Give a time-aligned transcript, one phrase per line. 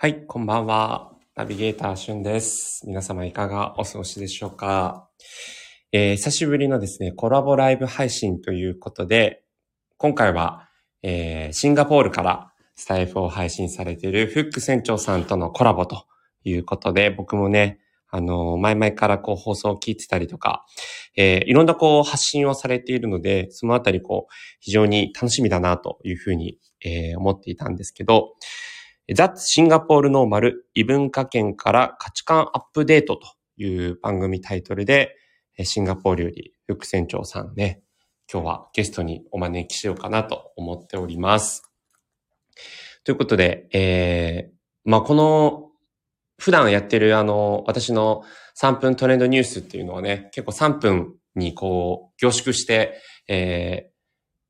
[0.00, 1.10] はい、こんばんは。
[1.34, 2.86] ナビゲーターしゅんです。
[2.86, 5.10] 皆様いかがお過ごしでしょうか、
[5.90, 9.42] えー久しぶりのですね、コラボライブ配信ということで、
[9.96, 10.68] 今回は、
[11.02, 16.06] えーシンガポールからスタイフを配信されているフック船長さんとのコラボと
[16.44, 20.64] いうことで、僕もね、あの、前々からこう放送を聞いてたりとか、
[21.16, 28.34] えーいろんなこう発信をされているので、そのあたりこう、非常に楽しみだなというふうに、えー思っていたんですけど、
[29.14, 33.26] ザ・シンガポールノーマル異文化圏から価値観アップデートと
[33.56, 35.16] いう番組タイトルで、
[35.64, 37.82] シンガポールより副船長さんね、
[38.30, 41.62] 今日はゲストにお招きしようかなと思っております。
[43.04, 45.64] ということで、えー、まあ、この、
[46.38, 48.22] 普段やってるあの、私の
[48.60, 53.90] 3分トレンドニュースっていうのはね、結構3分にこう、凝縮して、えー、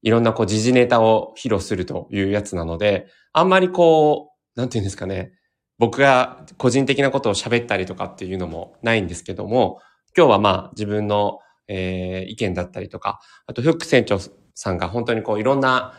[0.02, 5.30] いろんなこう、時事ネタを披露するというやつなので、あんまりこう、なんていうんですかね、
[5.79, 9.79] 僕が個人的なことを喋ったりとかっていうのもないんですけども、
[10.16, 11.38] 今日はまあ自分の、
[11.69, 14.19] えー意見だったりとか、あとフック船長
[14.57, 15.95] さんが本当にこういろんな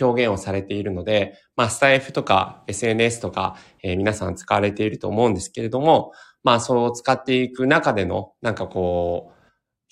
[0.00, 6.12] 表現をされているので、まあスタイフとか SNS とか、えー皆さん使われていると思うんですけれども、
[6.44, 9.32] まあそう使っていく中でのなんかこ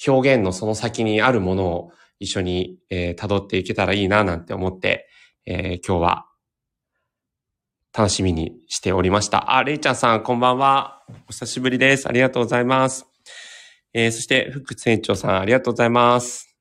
[0.07, 5.09] う、表現のその先にあるものを一緒に、えー辿っていけたらいいななんて思って、
[5.47, 6.27] えー今日は
[7.97, 9.57] 楽しみにしておりました。
[9.57, 11.05] あ、れいちゃんさん、こんばんは。
[11.29, 12.09] お久しぶりです。
[12.09, 13.07] ありがとうございます。
[13.93, 16.57] えーそして、福船長さん、ありがとうございます。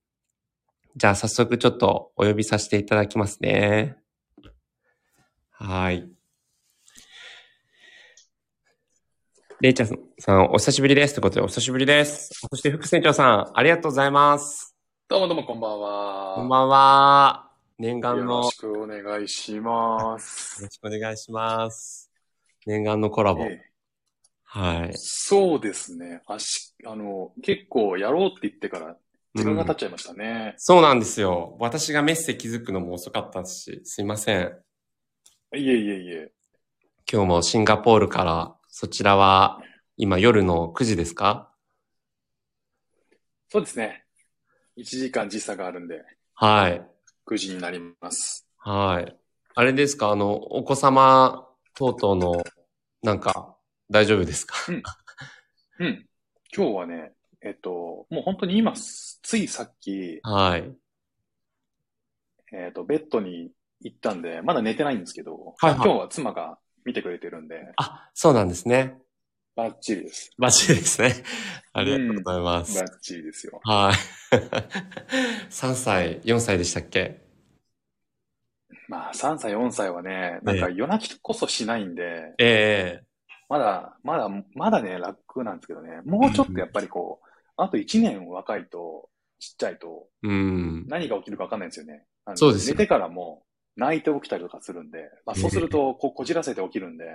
[0.95, 3.97] じゃあ、早速ちょっとお呼びさせていただきますね。
[5.49, 6.07] はい。
[9.59, 9.87] れいちゃん
[10.19, 11.15] さん、お久しぶりです。
[11.15, 12.29] ということで、お久しぶりです。
[12.47, 14.75] そして、福船長さん、ありがとうございます。
[15.07, 16.35] どうもどうもこんばんは。
[16.35, 17.42] こんばんは。
[17.77, 20.61] 念願よの、よろしくお願いします。
[20.63, 22.11] ろしくお願いします。
[22.65, 23.43] 念願のコラボ。
[23.43, 23.73] ええ
[24.43, 24.91] はい。
[24.93, 26.21] そうですね。
[26.27, 28.95] あし、あの、結構やろうって言ってから
[29.33, 30.53] 時間が経っちゃいましたね。
[30.57, 31.57] そうなんですよ。
[31.59, 34.55] 私がメッセ気づくのも遅かったし、すいません。
[35.55, 36.31] いえいえいえ。
[37.11, 39.59] 今日もシンガポールから、そちらは
[39.97, 41.51] 今夜の9時ですか？
[43.49, 44.05] そうですね。
[44.77, 46.03] 1時間時差があるんで、
[46.35, 46.87] はい。
[47.25, 48.47] 9時になります。
[48.57, 49.17] はい。
[49.55, 50.09] あれですか？
[50.09, 52.43] あの、お子様等々の、
[53.01, 53.55] なんか、
[53.89, 54.55] 大丈夫ですか？
[55.79, 56.05] うん。
[56.55, 60.73] 今日はね、えっと、もう本当に今、ついさっき、はい。
[62.51, 63.51] えっと、ベッドに
[63.81, 68.97] 行ったんで、まだ寝てないんですけど、はいはい今日は妻が見てくれてるんで、あ、そうなんですね。
[69.55, 70.31] バッチリです。
[70.37, 71.13] バッチリですね。
[71.73, 72.79] ありがとうございます。
[72.79, 73.59] バッチリですよ。
[73.63, 74.35] はい。
[75.51, 77.21] 3歳、4歳でしたっけ？
[78.87, 83.05] まあ、3歳、4歳はね、なんか夜泣きこそしないんで、ええ
[83.47, 89.09] まだ、まだ、まだね、楽なんですけどね、もうちょっとやっぱりこう、あと1年若いと、
[89.39, 90.87] ちっちゃいと、うん。
[90.87, 92.05] 何が起きるか分かんないんですよね。
[92.35, 93.43] そうですよ寝てからも、
[93.75, 97.05] 泣いて起きたりとかするんで、まあ、そうするとこ、こじらせて起きるんで、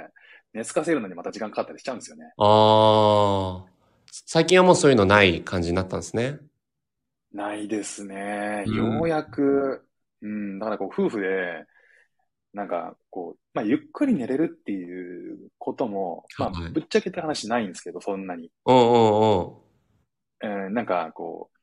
[0.52, 2.32] 寝つかせるのにまた時間かかったりしちゃうんですよね。
[2.36, 3.78] ああ。
[4.10, 6.38] 最近はもうそういうのない感じになったんですね。
[7.32, 8.64] ないですね。
[8.66, 9.84] うんようやく、
[10.22, 11.64] うん、だからこう、夫婦で、
[12.54, 18.50] なんか、こう、まあ、ゆっくり寝れるっていうことも、まあはい、ぶっちゃけた話ないんですけど、そんなに。
[18.64, 19.52] うんうんうん。
[20.40, 21.57] えーなんか、こう、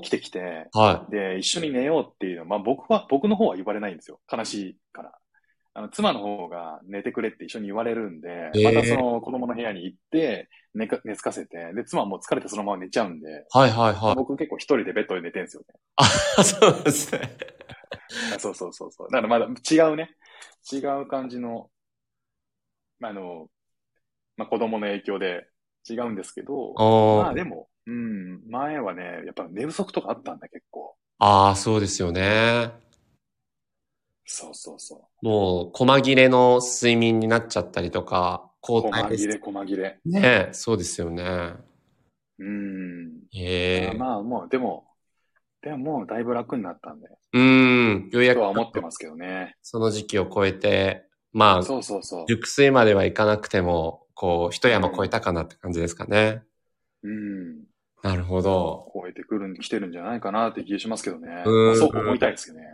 [0.00, 4.20] 起きてきて、はで、一緒に寝ようっていうのは、まあ僕は、僕の方は言われないんですよ。
[4.30, 5.12] 悲しいから。
[5.74, 13.44] あの、妻の方が寝てくれって一緒に言われるんで、えーまたその子供の部屋に行って、寝か、寝つかせて、で、妻はもう疲れてそのまま寝ちゃうんで、い。
[13.50, 14.14] はいはいはい。
[14.14, 15.74] 僕結構一人でベッドで寝てるんですよね。
[15.96, 16.04] あ、
[16.44, 17.20] そうですね。
[18.34, 19.08] あそうそうそうそう。
[19.10, 20.10] だからまだ違うね。
[20.70, 21.70] 違う感じの、
[23.00, 23.48] まああの、
[24.36, 25.46] まあ子供の影響で
[25.88, 30.96] 違うんですけど、まああでも、うん、前はね、やっぱ寝不足とかあったんだ結構。
[31.18, 32.72] あー、そうですよね。
[34.24, 35.26] そうそうそう。
[35.26, 40.00] もう、細切れの睡眠になっちゃったりとか、交代です細切れ、細切れ。
[40.04, 40.48] ね。
[40.52, 41.54] そうですよね。
[42.38, 43.22] うん。
[43.32, 43.94] へえ。
[43.96, 44.86] まあもう、でも、
[45.62, 48.08] でももうだいぶ楽になったんで、うん。
[48.12, 49.54] ようやくとは思ってますけどね。
[49.62, 52.26] その時期を超えて、まあ、そうそうそう。
[52.28, 56.42] 熟睡まではいかなくても、こう、一山越えたかなって感じですかね。
[57.02, 57.61] うん。
[58.02, 58.90] なるほど。
[58.94, 61.44] 超えてくる、来てるんじゃないかなって気がしますけどね。
[61.46, 62.66] うんまあそう思いたいですけどね。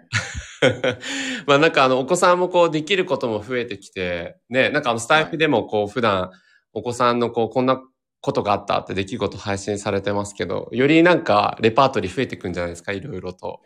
[1.46, 6.30] まあなんかあの、お子さんもこう、できることも増えてきて、ね、なんかあの、スタイフでもこう、普段、
[6.72, 7.80] お子さんのこう、こんな
[8.20, 13.60] ことがあったって出来事配信されてますけど、よりなんか、レパートリー増えてくんじゃないですか、いろいろと。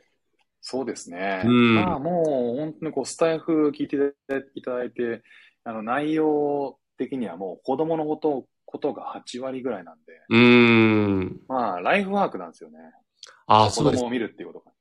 [0.61, 1.43] そうですね。
[1.45, 3.97] うんまあもう本当にこうスタイフ聞いて
[4.55, 5.23] いただいて、
[5.65, 11.41] あの、内容的にはもう子供のこと、ことが8割ぐらいなんで、うーん。
[11.47, 12.79] まあ、ライフワークなんですよね。
[13.47, 14.07] ああ、子そうです供。
[14.07, 14.73] を見るっていうことが。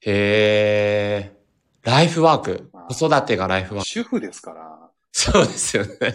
[0.00, 1.36] へえ。
[1.82, 2.86] ライフワークま。
[2.88, 3.88] あ子育てがライフワーク。
[3.88, 5.90] 主婦ですから、そうですよね。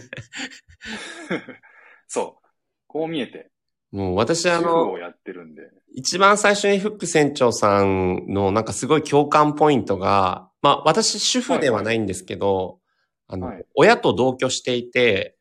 [2.07, 2.47] そう。
[2.87, 3.51] こう見えて、
[3.91, 5.61] もう私あのを、やってるんで。
[5.93, 12.79] 一番最初にフック船長さんのなんかすごい共感ポイントが、まあ私主婦ではないんですけど、
[13.27, 15.37] あの、はい親と同居していて、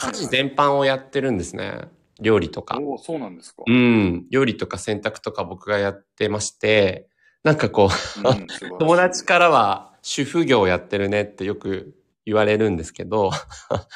[0.00, 1.82] 家事はい全般をやってるんですね。
[2.20, 2.78] 料理とか。
[2.78, 3.62] おお、そうなんですか。
[3.66, 4.26] うん。
[4.30, 7.08] 料理とか洗濯とか僕がやってまして、
[7.42, 8.46] なんかこう、うん
[8.78, 11.94] 友達からは主婦業やってるねってよく
[12.26, 13.86] 言われるんですけど、確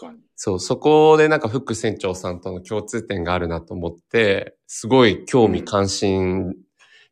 [0.00, 0.20] かに。
[0.36, 6.56] そう、そこでなんかフック船長さんとの共通点があるなと思って、すごい興味関心、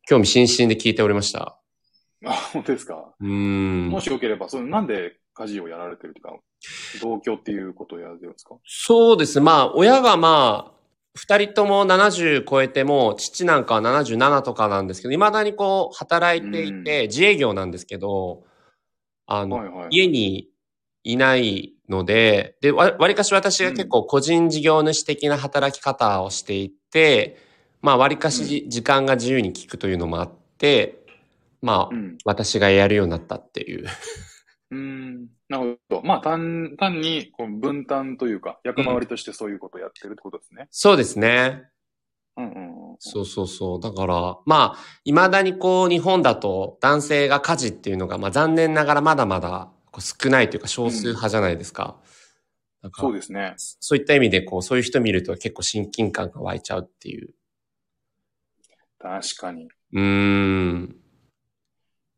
[0.05, 1.57] 興味津々で聞いておりました。
[2.25, 3.13] あ、本当ですか？
[3.19, 3.89] うーん。
[3.89, 6.37] もしよければ、それなんで家事をやられてるとか、
[7.01, 8.55] 同居っていうことをやるんですか？
[8.65, 9.39] そうです。
[9.41, 10.73] まあ、親がまあ、
[11.15, 18.43] 二人とも70超えても、父なんかは77とかなんですけど、未だにこう、働いていて、自営業なんですけど、
[19.27, 19.87] あの、はいはい。
[19.91, 20.49] 家に
[21.03, 27.37] いないので、で、わわりかし私が結構個人事業主的な働き方をしていて、
[27.81, 31.05] まあ、わりかしじ時間が自由に効くというのもあって、
[31.61, 32.17] まあう、ん。
[32.25, 33.85] 私がやるようになったっていう。
[34.71, 35.27] うーん。
[35.53, 36.01] なるほど。
[36.01, 40.67] まあ、単、単に、こう分担というか、役回りとしてそういうことをやってるってことですね。
[40.71, 41.69] そうですね。
[42.35, 42.95] うんうんうん。
[42.97, 43.79] そうそうそう。
[43.79, 51.99] だから、まあ、未だにこう、日本だと男性が家事っていうのが、まあ残念ながらまだまだこう少ないというか少数派じゃないですか。
[52.81, 53.53] だからそうですね。
[53.57, 57.35] そういった意味で、こう、そういう人見ると結構親近感が湧いちゃうっていう。
[58.97, 59.65] 確かに。
[59.65, 61.02] うーん。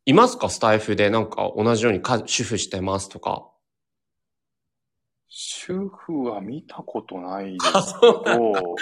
[0.06, 0.50] いますか？
[0.50, 3.50] スタイフでなんか同じようにか主婦してますとか。
[5.28, 8.76] 主婦は見たことないですあけど、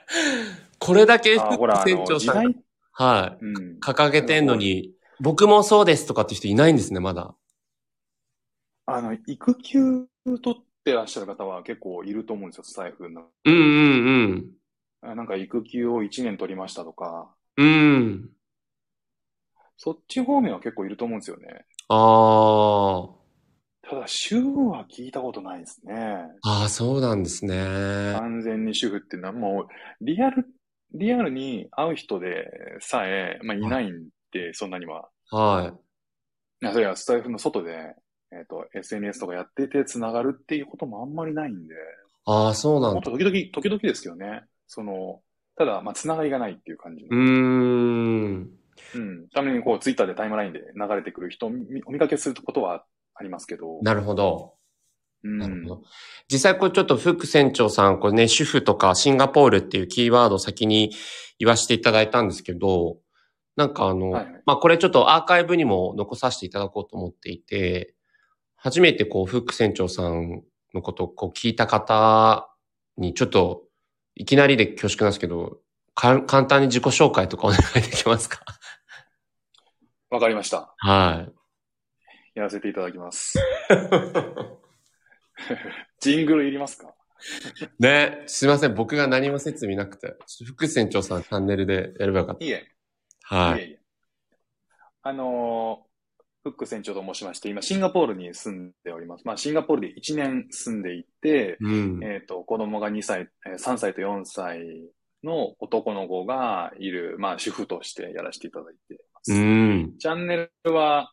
[0.78, 2.54] これだけ船長さん
[2.92, 3.44] はい。
[3.44, 3.78] うん。
[3.80, 7.34] 掲げてんのに、僕もそうですとかって人いないんですね、まだ。
[8.86, 13.28] あの、育休取ってらっしゃる方は結構いると思うんですよ、スタイフの。
[13.44, 14.50] うんうん
[15.02, 18.30] あなんか育休を1年取りましたとか、うん。
[19.86, 19.94] うん。
[19.94, 21.64] そっち方面は結構いると思うんですよね。
[21.88, 23.08] あ
[23.82, 25.94] ただ、主婦は聞いたことないですね。
[26.42, 26.62] あ。
[26.62, 27.56] ああ、そうなんですね。
[28.18, 30.46] 完全に主婦っていうのはもう、リアル、
[30.92, 32.46] リアルに会う人で
[32.80, 35.08] さえ、まあ、いないんで、そんなには。
[35.30, 36.64] はい。
[36.64, 37.94] いやそれはスタイフの外で、
[38.32, 41.74] えっ、と、SNS とかやってて繋がるっていうこともあんまりないんで、
[42.26, 42.94] ああ、そうなんだ。
[42.94, 44.42] もっと時々、時々ですけどね。
[44.66, 45.20] その、
[45.56, 47.08] ただ、まあ、繋がりがないっていう感じの。
[47.10, 48.59] うーん。
[48.94, 49.28] うん。
[49.28, 52.84] ためにこう、ツイッターでタイムラインで流れてくる人を見お見かけすることは
[53.14, 53.80] ありますけど。
[53.82, 54.54] なるほど。
[55.22, 55.38] うん。
[55.38, 55.82] なるほど。
[56.30, 60.92] 実際これちょっとフック船長さん、これね、主婦とかシンガポールっていうキーワードを先に
[61.38, 62.98] 言わせていただいたんですけど、
[63.56, 67.94] なんかあの、はいはいまあこれちょっとアーカイブにも残させていただこうと思っていて、
[68.56, 70.42] 初めてこうフック船長さん
[70.74, 72.48] のことをこう聞いた方
[72.96, 73.64] にちょっと
[74.14, 75.58] いきなりで恐縮なんですけど、
[75.94, 78.40] か簡単に自己紹介とかお願いできますか？
[80.10, 80.74] わかりました。
[80.78, 81.32] はい。
[82.34, 83.38] やらせていただきます。
[86.00, 86.94] ジングルいりますか？
[87.78, 88.74] ね、すいません。
[88.74, 90.16] 僕が何も説明なくて。
[90.46, 92.44] 副船長さんチャンネルでやればよかった。
[92.44, 92.66] いえ。
[93.22, 93.62] はいい。
[93.62, 93.80] えいえ。
[95.02, 95.90] あのー
[96.42, 99.26] フック船長と申しまして、今、シンガポールに住んでおります。
[99.26, 102.00] まあ、シンガポールで1年住んでいて、うん。
[102.02, 104.90] えっ、と、子供が2歳、えー3歳と4歳
[105.22, 108.96] の男の子がいる、まあ、主婦としてやらせていただいてい
[109.26, 109.34] ます。
[109.34, 109.94] うん。
[109.98, 111.12] チャンネルは、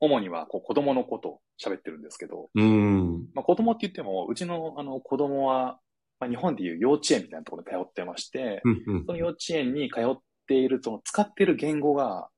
[0.00, 3.28] 主にはこう子供のことを喋ってるんですけど、うん。
[3.34, 5.78] まあ、子供って言っても、うちのあの子供は、
[6.20, 9.04] まあ、日本でいう幼稚園みたいなところに通ってまして、うん。
[9.06, 12.28] その幼稚園に通っている、その使っている言語が、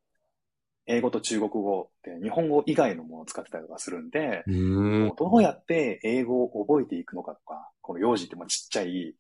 [0.86, 5.12] 英語と中国語って日本語以外のものを使ってたりとかするんで、うん。
[5.16, 9.14] どうやって英語を覚えていくのかとか、この幼児ってまあちっちゃい、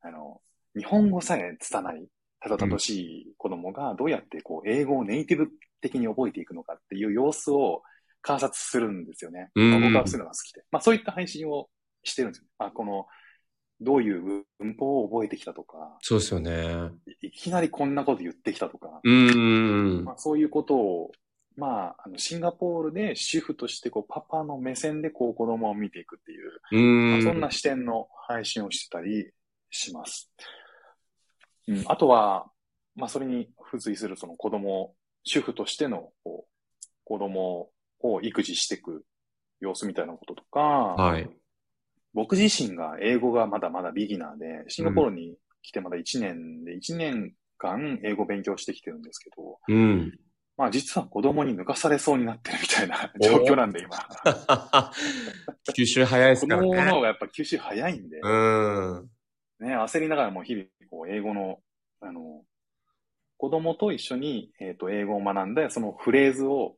[0.00, 0.40] あの、
[0.76, 2.06] 日本語さえ拙い、
[2.40, 5.48] ただたどしい子供がどうやってこう英語をネイティブ
[5.80, 7.82] 的に覚えていくのかっていう様子を
[8.22, 9.50] 観察するんですよね。
[9.54, 10.62] うんまあ僕はそういうのが好きで。
[10.70, 11.68] まあそういった配信を
[12.02, 12.48] してるんですよ。
[12.58, 13.06] あ、この、
[13.80, 16.90] どういう文法を覚えてきたとか、そうですよね。
[17.22, 20.12] いいきなりこんなこと言ってきたとか、うんま。
[20.12, 21.12] あ、そういうことを、
[21.56, 27.10] まあ、あのシンガポールで主婦としてこうパパの目線でこう子供を見ていくっていう、うん。
[27.12, 29.30] まあ、そんな視点の配信をしてたり
[29.70, 30.30] します。
[31.70, 32.50] うん、あとは、
[32.96, 39.04] まあ、それに付随するその子供、主婦としてのこう子供を育児していく
[39.60, 41.30] 様子みたいなこととか、はい。
[42.12, 50.18] 僕自身が英語がまだまだビギナーで、シンガポールに来てまだ1年で、1年間英語勉強してきてるんですけど、うん。
[50.56, 53.96] まあ実は子供に抜かされそうになってるみたいなお状況なんで今。
[55.76, 56.90] 吸収早いです子から供のね。
[56.90, 59.09] 方がやっぱ吸収早いんで、うん。
[59.60, 61.58] ね、焦りながらも日々こう英語の、
[62.00, 62.42] あの、
[63.36, 66.76] 子供と一緒に、えっ、と、英語を学んで、そのフレーズを、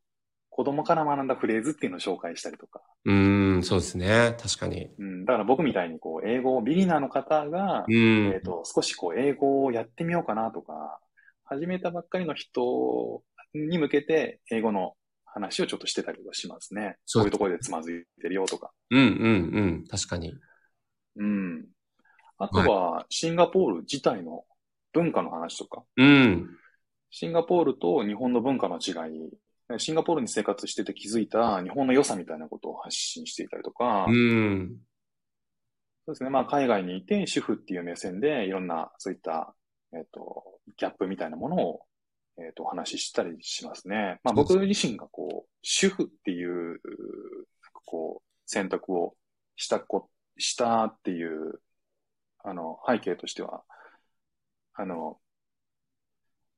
[0.48, 4.36] 子供から学んだフレーズっていうのを紹介したりとか、うん、そうですね。
[4.38, 4.90] 確かに。
[4.98, 8.32] うん、だから僕みたいにこう、英語をビギナーの方が、うん。
[8.32, 11.00] えっ、と、少しこう、英語をやってみようかなとか、
[11.44, 13.22] 始めたばっかりの人
[13.54, 16.96] に向けて、英語の話をちょっとしてたりはしますね。
[17.06, 18.70] そういうところでつまずいてるよとか。
[18.90, 19.84] うん、うん、うん。
[19.88, 20.34] 確かに。
[21.16, 21.66] うん。
[22.42, 24.44] あとは、シンガポール自体の
[24.92, 26.50] 文化の話とか、うん。
[27.10, 34.76] シンガポールと日本の文化の違い、シンガポールに生活してて気づいた日本の良さみたいなことを発信していたりとか、うん。
[36.04, 36.30] そうですね。
[36.30, 39.54] まあ、海外にいて主婦っていう目線でいろんなそういった、
[39.92, 40.42] えっ、と、
[40.76, 41.82] ギャップみたいなものを、
[42.38, 44.18] えっ、と、お話ししたりしますね。
[44.24, 46.80] まあ、僕自身がこう、主婦っていう、
[47.84, 49.14] こう、選択を
[49.54, 51.60] したこ、したっていう、
[52.44, 53.62] あの、背景としては、
[54.74, 55.18] あの、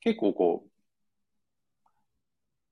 [0.01, 0.71] 結構こう、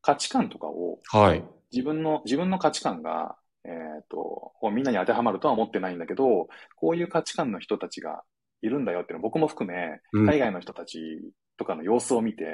[0.02, 1.44] 価値観とかをはい。
[1.72, 8.22] 自分の、自分の価値観が、えっ、と、こうみんなに当てはまるとは思ってないんだけど、こういう価値観の人たちが
[8.60, 10.98] いるんだよっていうのを僕も含め、うん海外の人たち
[11.56, 12.44] とかの様子を見て、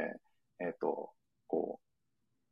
[0.60, 1.10] えっ、と、
[1.46, 1.88] こう、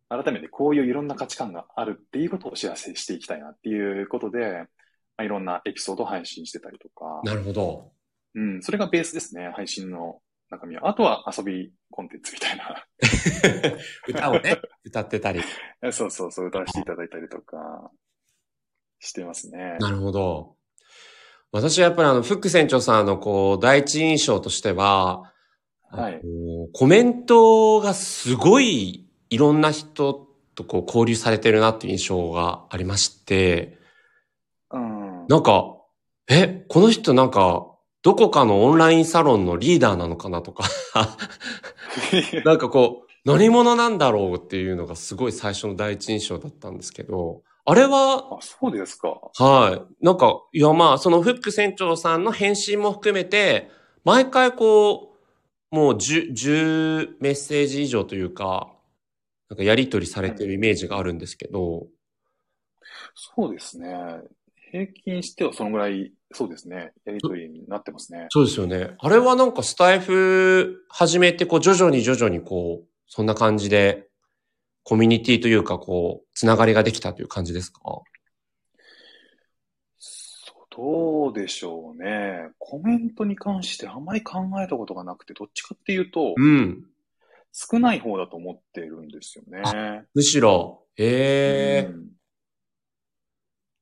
[0.08, 4.66] 改めてこういういろんな価値観があるっていうことをお知らせしていきたいなっていうことで、
[5.16, 7.92] まあ、いろんなエピソードを配信してたりとか、なるほど。
[8.36, 10.88] うん、それがベースですね、配信の中身は。
[10.88, 12.86] あとは遊びコンテンツみたいな。
[14.06, 15.40] 歌をね、歌ってたり。
[15.90, 17.90] そうそうそう、歌わせていただいたりとか、
[18.98, 19.76] してますね。
[19.80, 20.56] なるほど。
[21.50, 25.32] 私はやっぱりあの、フック船長さんのこう、第一印象としては、
[25.88, 26.20] はい
[26.72, 30.26] コメントがすごいいろんな人
[30.56, 33.78] とこう交流されてるなっていう印象がありまして、
[34.70, 35.26] うん。
[35.28, 35.76] なんか、
[36.28, 40.64] え、この人なんか、どこかのオンラインサロンのリーダーなのかなとか、
[42.44, 49.08] なんかこう、何者なんだろうっていうのがすごい最初の第一印象だったんですけど、あれはあ、そうですか。
[49.38, 50.04] はい。
[50.04, 53.68] なんか、いやまあ、そのフック船長さんの返信も含めて、
[54.04, 55.16] 毎回こ
[55.72, 58.72] う、もう10、10メッセージ以上というか、
[59.48, 61.88] なんかやりとりされてるイメージがあるんですけど、
[63.14, 63.94] そうですね。
[64.70, 66.92] 平均してはそのぐらい、そうですね。
[67.04, 68.26] やりとりになってますね。
[68.30, 68.90] そうですよね。
[68.98, 74.08] あれはなんかスタイフ始めて、こう、徐々に徐々にこう、そんな感じで、
[74.82, 77.80] コミュニティというか、こう、つながりができたという感じですか？
[79.98, 82.50] そうどうでしょうね。
[82.58, 86.84] コメントに関してあんまり考えたことがなくて、どっちかっていうと、うん。
[87.52, 90.04] 少ない方だと思ってるんですよね。
[90.12, 92.08] むしろ、ええうん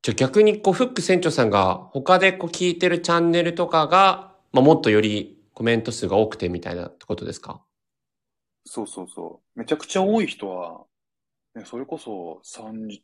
[0.05, 7.63] じゃあ逆にこう、フック船長さんが他でこう聞いてるチャンネルとかが、まあ、もっとよりコメント数が多くてみたいなってことですか？
[8.67, 9.59] そうそうそう。
[9.59, 10.85] めちゃくちゃ多い人は、
[11.55, 13.01] ね、それこそ30、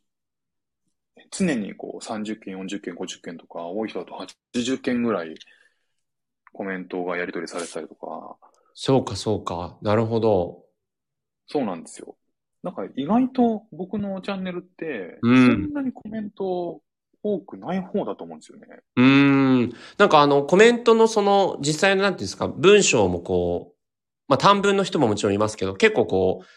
[1.31, 4.13] 常にこう30件、40件、50件とか、多い人だと
[4.53, 5.33] 80件ぐらい
[6.53, 8.37] コメントがやり取りされてたりとか、
[8.75, 9.79] そうか、そうか。
[9.81, 10.65] なるほど。
[11.47, 12.15] そうなんですよ。
[12.61, 16.79] なんか意外と僕のチャンネルって、うんそんなにコメント
[17.23, 18.67] 多くない方だと思うんですよね。
[18.95, 19.73] うーん。
[19.97, 23.75] なんかあの、コメントのその、実際のなんていうんですか、文章もこう、
[24.27, 26.51] まあ短文の人ももちろんいますけど、結構こう、うん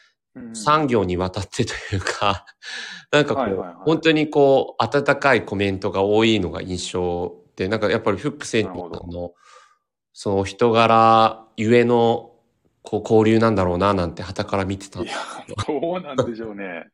[0.53, 2.45] 産業にわたってというか、
[3.13, 9.35] なんかこう、本当にこう、温かいコメントが多いのが印象で、なんかやっぱりフック船長の、
[10.13, 12.33] その人柄ゆえの、
[12.83, 15.03] こう、交流なんだろうな、なんて旗から見てた。
[15.03, 15.15] いいや、
[15.69, 16.89] どうなんでしょうね。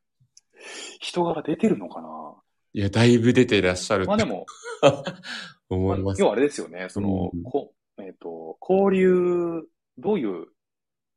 [1.01, 2.35] 人柄出てるのかな
[2.75, 4.47] や、だいぶ出ていらっしゃるまあでも、
[5.69, 6.21] 思います。
[6.21, 6.89] 要はあれですよね。
[6.89, 9.63] その、うんこえっ、と、交流、
[9.99, 10.47] どういう、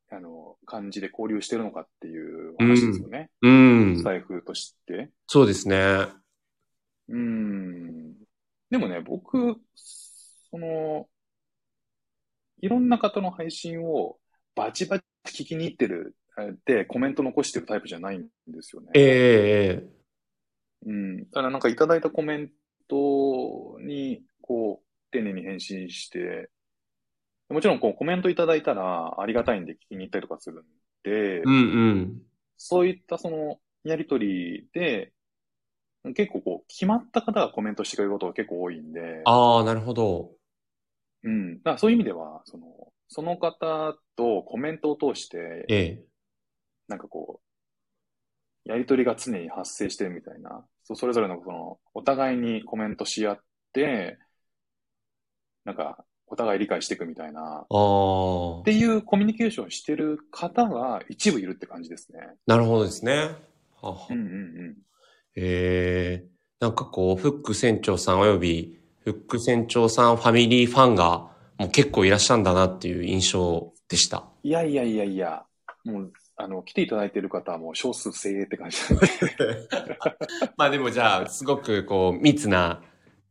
[0.10, 3.32] あの、感じで交流してるのかっていう話ですよね。
[3.42, 4.04] うんス。
[4.04, 5.10] タイフとして。
[5.28, 6.08] そうですね。
[7.08, 8.14] うん。
[8.70, 11.08] でもね、僕、その、
[12.62, 14.18] いろんな方の配信を
[14.56, 18.90] バチバチ聞きに行ってる、えで、コメント残してるタイプじゃないんですよね。
[18.94, 19.10] えええ
[19.84, 20.03] え
[20.86, 21.18] うん。
[21.26, 22.52] だからなんかいただいたコメン
[22.88, 26.50] トに、こう、丁寧に返信して、
[27.50, 30.66] もちろんこうコメントいただいたらありがたいんで聞きに行ったりとかするん
[31.04, 32.24] で、うんうん。
[32.58, 35.14] そういったそのやりとりで、
[36.16, 40.38] 結構こう、決まった方がコメントしてくれることが結構多いんで、ああ、なるほど。
[41.24, 41.58] うん。
[41.60, 46.06] だからそういう意味では、その、その方とコメントを通して、ええ。
[46.88, 47.42] なんかこ
[48.66, 53.40] う、やりとりが常に発生してるみたいな、そうそれぞれのその、お互いにコメントし合っ
[53.74, 54.18] て、
[55.66, 58.64] なんか、お互い理解していくみたいな、ああっ。
[58.64, 62.20] ていうコミュニケーションしてる方が一部いるって感じですね。
[62.48, 63.36] なるほどですね。
[63.82, 64.36] はあはあうんうんう
[64.72, 64.78] ん。
[65.36, 74.26] ええなんかこう、フック船長さんおよび、フック船長さんファミリーファンが、もう結構いらっしゃるんだなっていう印象でした。
[74.44, 75.44] いやいやいやいや、
[75.84, 76.14] もう、
[76.44, 79.08] あの、来ていただいている方はもう少数精鋭って感じなんで。
[80.58, 82.82] まあでもじゃあ、すごくこう、密な、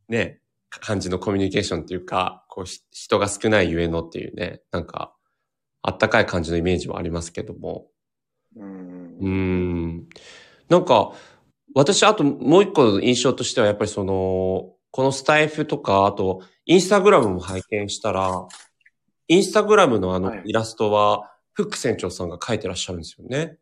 [0.08, 0.40] ね、
[0.70, 5.14] 感じのコミュニケーションっていうか、こう、ひ人が少ないゆえのっていうね、なんか、
[5.82, 7.88] あったかい感じのイメージはありますけども。
[8.56, 10.08] うんうーん。
[10.68, 11.12] なんか、
[11.74, 18.46] 私、あともう一個の印象としては、やっぱりその、このスタイフとか、あと、インスタグラムも拝見したら、
[19.28, 23.58] インスタグラムのあのはいイラストは、フック船長さんが描いてらっしゃるんですよね。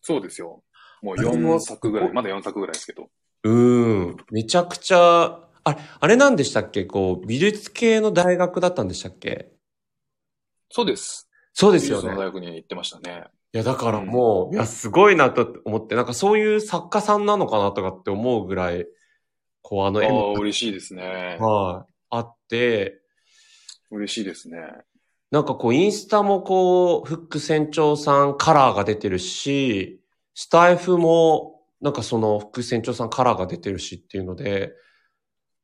[0.00, 0.62] そうですよ。
[1.02, 3.08] もうあれも4作ぐらい、まだ4作ぐらいですけど。
[3.44, 4.16] うーん。
[4.30, 6.84] めちゃくちゃ、あれ、あれなんでしたっけ？
[6.86, 9.52] こう、美術系の大学だったんでしたっけ？
[10.70, 11.28] そうです。
[11.52, 12.22] そうですよね美術の。
[12.22, 13.24] 大学に行ってましたね。
[13.52, 18.86] いや、だからもう、いや、すごいなと思って、なんかそういう作家さんなのかなとかって思うぐらい、
[19.62, 21.38] こう、あの絵ああ、も、嬉しいですね。
[21.40, 23.00] はい、あって、
[23.90, 24.58] 嬉しいですね。
[25.30, 30.00] なんかこう、インスタもこう、フック船長さんカラーが出てるし、
[30.34, 34.72] スタイフも、なんかその、フック船長さんカラーが出てるしっていうので、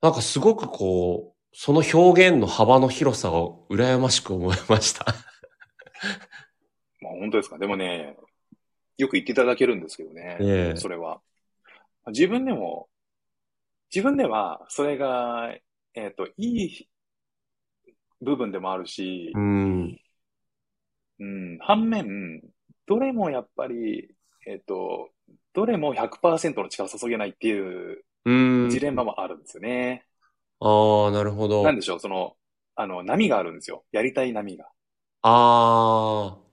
[0.03, 5.07] なんかすごくこう、その表現の幅の広さを羨ましく思いました。
[7.01, 7.59] まあ本当ですか。
[7.59, 8.17] でもね、
[8.99, 10.37] よく言っていただけるんですけどね。
[10.41, 11.23] ええそれは。
[12.09, 12.89] 自分でも、
[13.95, 15.55] 自分では、それが、
[15.95, 16.89] えっ、と、いい
[18.25, 19.99] 部分でもあるしう、ん。
[21.21, 22.43] うん、反面、
[22.87, 24.09] どれもやっぱり、
[24.47, 25.11] えっ、と、
[25.53, 28.33] どれも100%の力を注げないっていうう
[28.67, 28.69] ん。
[28.71, 30.07] ジレンマもあるんですよね。
[30.61, 31.63] ああ、なるほど。
[31.63, 32.37] なんでしょう、その、
[32.75, 33.85] あの、波があるんですよ。
[33.93, 34.67] やりたい波が。
[35.23, 36.45] ああ。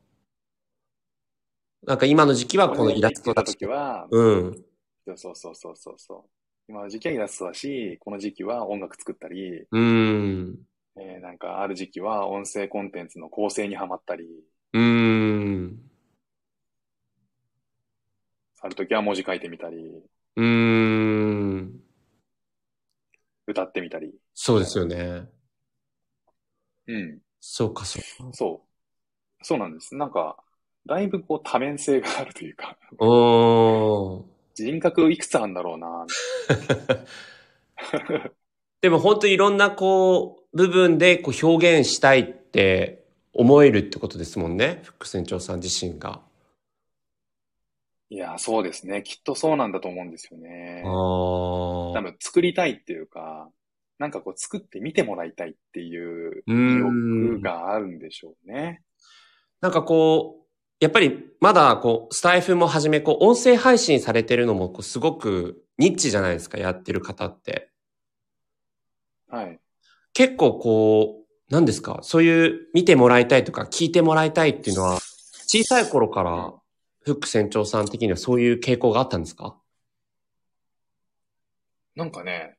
[1.83, 4.63] なんか今の時期はこのイラストだだ時は、うん。
[5.05, 6.29] そうそうそうそうそう。
[6.67, 10.59] 今の時期はイラストだし、この時期は音楽作ったり、うん。
[10.97, 14.25] えーなんかある時期は音声コンテンツの構成にはまったり、
[14.73, 15.91] うん。
[18.61, 20.03] ある時は文字書いてみたり、
[20.35, 21.81] うん。
[23.47, 24.13] 歌ってみたり。
[24.33, 25.29] そうですよね。
[26.87, 27.19] うん。
[27.39, 28.33] そうか、そうか。
[28.33, 29.45] そう。
[29.45, 29.95] そうなんです。
[29.95, 30.37] なんか、
[30.85, 34.25] だいぶこう多面性があるというか、うーん。
[34.55, 36.05] 人格いくつあるんだろうな。
[38.81, 44.81] でも本当いろんなこう、部分でこう表現したいって思えるってことですもんね。
[44.83, 46.21] 副船長さん自身が。
[48.09, 49.03] いや、そうですね。
[49.03, 50.89] きっとそうなんだと思うんですよねあ。
[50.89, 50.91] あ。
[50.91, 53.49] 多分作りたいっていうか、
[53.99, 58.81] なんかこう作って見てもらいたいっていう欲があるんでしょうね。
[59.61, 60.41] なんかこう、
[60.81, 67.69] やっぱりまだこう、スタイフもはじめ、こう、音声配信されてるのもこうすごくニッチじゃないですか、やってる方って。
[69.29, 69.59] はい。
[70.13, 71.99] 結構こう、何ですか？
[72.03, 74.99] そういう見てもらいたいとか聞いてもらいたいっていうのは、
[75.47, 76.53] 小さい頃から、
[77.03, 79.57] フック船長さん的にはそういう傾向があったんですか？
[81.95, 82.57] なんかね、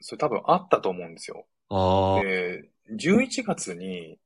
[0.00, 1.46] それ多分あったと思うんですよ。
[1.68, 2.22] ああ。
[2.22, 4.18] で、11月に、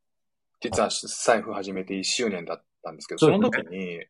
[0.61, 0.91] 実は
[1.25, 4.01] 財布始めて1周年だったんですけど、その時に、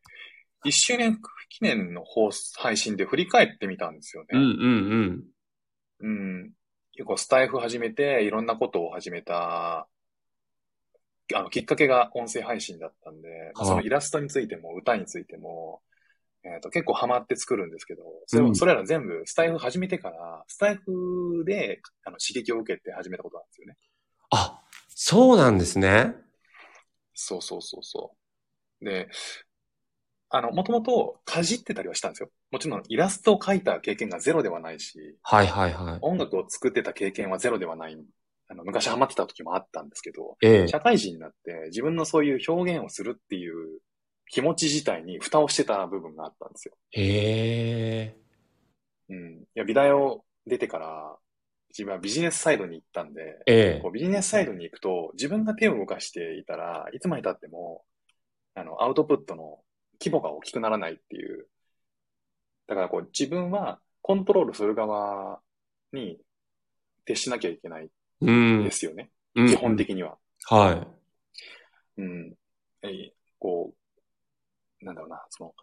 [0.65, 4.27] 1周年記念の放送配信で振り返ってみたんですよね。
[4.33, 5.23] うんうん
[6.01, 6.51] うん。
[6.93, 9.87] 結構スタイフ始めて、いろんなことを始めた、
[11.33, 15.81] あの、きっかけが音声配信だったんで、はいそのイラストについても、歌についても、
[16.43, 23.77] えっ、と、結構ハマって作るんですけど、それ,、うんそれら全部スタイフ始めてから、スタイフであの刺激を受けて始めたことなんですよね。
[24.29, 26.15] あ、そうなんですね。
[27.13, 28.15] そうそうそうそ
[28.81, 28.85] う。
[28.85, 29.07] で、
[30.29, 32.29] あの、もともとかじってたりはしたんですよ。
[32.53, 35.97] もちろんイラストを描いた経験がゼロではないし、はいはいはい。
[36.01, 37.97] 音楽を作ってた経験はゼロではない。
[38.47, 40.67] あの、昔ハマってた時もあったんですけど、ええ。
[40.67, 43.79] 社会人になって自分のそういう表現をするっていう
[44.27, 46.75] 気持ち自体に蓋をしてた部分があったんですよ。
[46.91, 48.17] へえ。
[49.09, 49.39] うん。
[49.39, 51.17] いや、美大を出てから、
[51.71, 53.91] 自分はビジネスサイドに行ったんで、ええこう。
[53.91, 57.81] ビジネスサイドに行くと、自分が手を動かしていたらいつまで経っても、
[58.53, 59.57] あの、アウトプットの
[59.99, 61.47] 規模が大きくならないっていう
[62.67, 65.39] だからこう自分はコントロールする側
[65.91, 66.19] に
[67.05, 67.89] 徹しなきゃいけない
[68.21, 68.71] うんで。
[68.71, 69.09] すよね。
[69.35, 69.75] うん基本。
[69.75, 70.17] 的には。
[70.45, 70.87] は
[71.97, 72.33] うん。
[72.81, 73.73] えーこ
[74.81, 75.53] う、なんだろうな、その、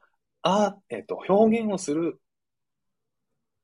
[0.43, 2.21] あえっ、と、表現をする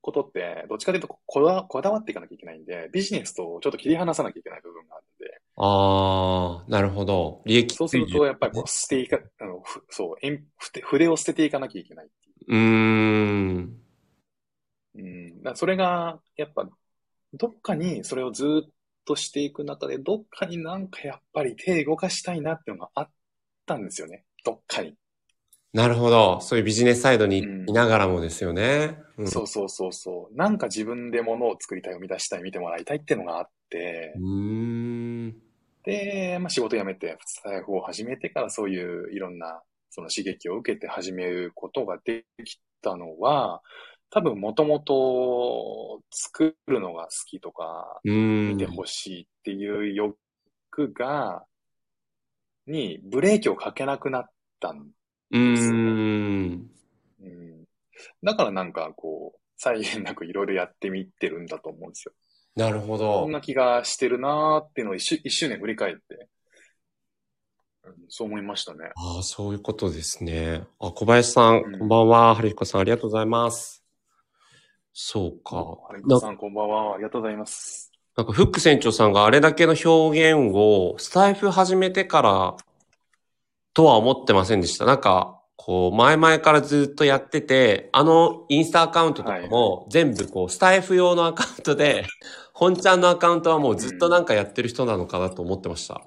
[0.00, 5.28] ことって、どっちかというとこだこだわっていかなきゃいけないんで、ビジネスとちょっと切り離さなきゃいけない部分があるんで、い。
[5.56, 7.42] ああ、なるほど。
[7.44, 13.80] 利益そうすると、やっぱりこう、捨ていか、あの、ふそう、えんふて筆を捨てていかなきゃいけないっていうん。
[14.94, 16.68] うん、それが、やっぱ、
[17.34, 18.70] どっかにそれをずっ
[19.04, 23.10] としていく中で、どっかになんかやっぱり手動かしたいなっていうのがあっ
[23.66, 24.24] たんですよね。
[24.44, 24.96] どっかに。
[25.72, 26.40] なるほど。
[26.40, 28.98] そういうビジネスサイドにうんいながらもですよね。
[29.18, 29.28] うん。
[29.28, 30.36] そうそうそうそう。
[30.36, 35.36] なんか自分で物を作りたい、生み出したい、見てもらいたいっていうのがあってう、ーん。
[35.84, 39.62] で、まあ仕事辞めて、スタイフを始めてからそういういろんな
[39.96, 43.62] その刺激を受けて始めることができたのは、
[44.10, 47.98] 多分もともと作るのが好きとか。
[48.04, 51.46] 見てほしいっていう欲が、
[52.66, 54.24] にブレーキをかけなくなっ
[54.60, 54.90] たん。
[55.30, 56.70] うーん。
[57.22, 57.64] うん、
[58.22, 62.12] だからなんかこう、際限なくいろいろやってみてるんだと思うんですよ。
[62.54, 63.32] なるほそどん。
[63.32, 66.26] な気がしてるなーっていうのを一周一周年振り返って、うん
[68.08, 68.90] そう思いましたね。
[68.96, 70.64] ああ、そういうことですね。
[70.80, 72.34] あ、小林さん、うんこんばんは。
[72.34, 73.84] 春彦さん、ありがとうございます。
[74.92, 75.56] そうか。
[75.92, 76.94] な有田さんこんばんは。
[76.94, 77.92] ありがとうございます。
[78.16, 82.56] なんか、フック船長さんがあれだけの表現を、スタイフ始めてから、
[83.74, 84.86] とは思ってませんでした。
[84.86, 92.06] なんか、こう、前々からずっとやってて、あのインスタアカウントとかも、全部こう、スタイフ用のアカウントで、
[92.54, 96.00] 本ちゃんのアカウントはもうずっとなんかやってる人なのかなと思ってました。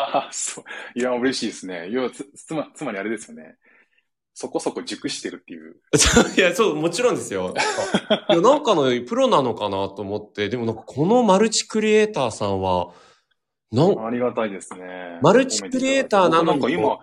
[0.00, 0.64] ははそう。
[0.98, 1.88] いや、嬉しいですね。
[1.90, 3.56] 要はつ、つま、つまりあれですよね。
[4.34, 5.76] そこそこ熟してるっていう。
[6.36, 7.54] いや、そう、もちろんですよ。
[8.30, 12.92] いや、なんかのプロなのかなと思って、でもなんかこのマルチクリエイターさんは、
[13.70, 15.18] なん、ありがたいですね。
[15.22, 16.98] マルチクリエイターなのなんか今、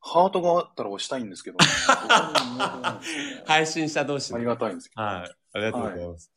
[0.00, 3.00] ハートがあったら押したいんですけど、は
[3.46, 5.36] 配信者同士ありがたいんですけはい。
[5.52, 6.32] ありがとうございます。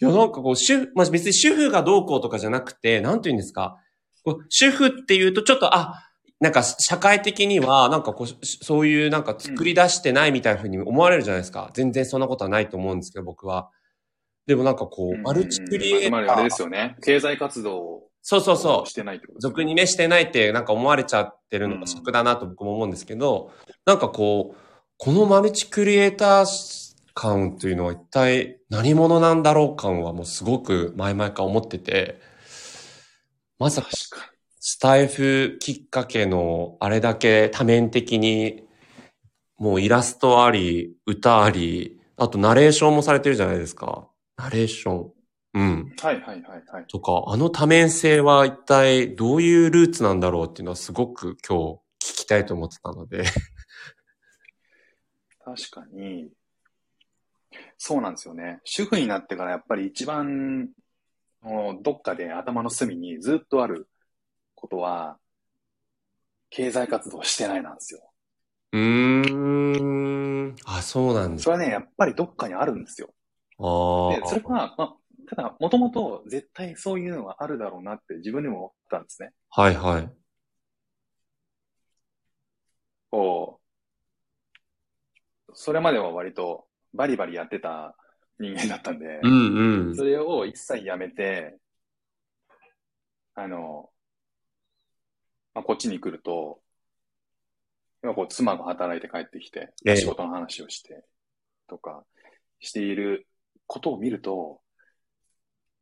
[0.00, 3.78] い、や、なんかこう、主婦、まあ、別に主婦がどうこうとかじゃなくて、なんて言うんですか？
[4.24, 6.04] こう主婦っていうと、ちょっと、あ、
[6.40, 11.70] なんか社会的には、なんかこう、しそういうなんか作り出してないみたいな風に思われるじゃないですか。
[11.74, 13.70] 全然そんなことはないと思うんですけど、僕は。
[14.46, 15.18] でもなんかこど。
[15.18, 16.08] う、マルチクリエイター。
[16.08, 16.96] つまりあれですよね。
[17.02, 18.88] 経済活動をそうそうそう。
[18.88, 23.50] してないってことですよ俗にね、してないってなんか思われちゃってるのうんが尺だなと僕も思うんですけど、
[23.86, 24.56] なんかこう、
[24.98, 32.20] このマルチクリエイター感というのは一体何者なんだろう感はもうすごく前々から思ってて、
[33.58, 33.88] まさか
[34.60, 38.62] スタイフきっかけのあれだけ多面的に
[39.58, 44.08] もうイラストあり、歌あり、あとナレーションもされてるじゃないですか。
[44.36, 45.12] ナレーション。
[45.54, 45.84] うん。
[45.86, 45.92] に。
[46.00, 46.86] はいはいはいはい。
[46.86, 53.24] とか、あの多面性は一体どういうルーツなんだろうっていうのはすごく今日聞きたいと思ってたので。
[55.44, 56.30] 確かに、
[57.76, 58.60] そうなんですよね。
[58.62, 60.70] 主婦になってからやっぱり一番、
[61.82, 63.88] どっかで頭の隅にずっとある
[64.54, 65.18] ことは、
[66.50, 68.10] 経済活動してないなんですよ。
[68.72, 70.56] うーん。
[70.64, 73.14] あ、そうなんですそれはね、やっぱりどっかにあるんですよ。
[73.58, 74.96] あで、それは、まあ、
[75.28, 79.32] ただ、もともと絶対そういうのはあるだろうなって自分でも思ったんですね。
[79.50, 79.62] あ。
[79.62, 80.12] はいはい。
[83.10, 83.60] こ
[85.48, 87.96] う、それまでは割とバリバリやってた
[88.38, 90.04] 人間だったんで、うんうんそ。
[90.04, 91.58] れを一切やめて、
[93.34, 93.90] あの、
[95.54, 96.60] まあ、こっちに来ると、
[98.02, 101.04] 今こう妻が働いて帰ってきて、ええ仕事の話をして、
[101.66, 102.04] とか、
[102.60, 103.26] している
[103.66, 104.60] ことを見ると、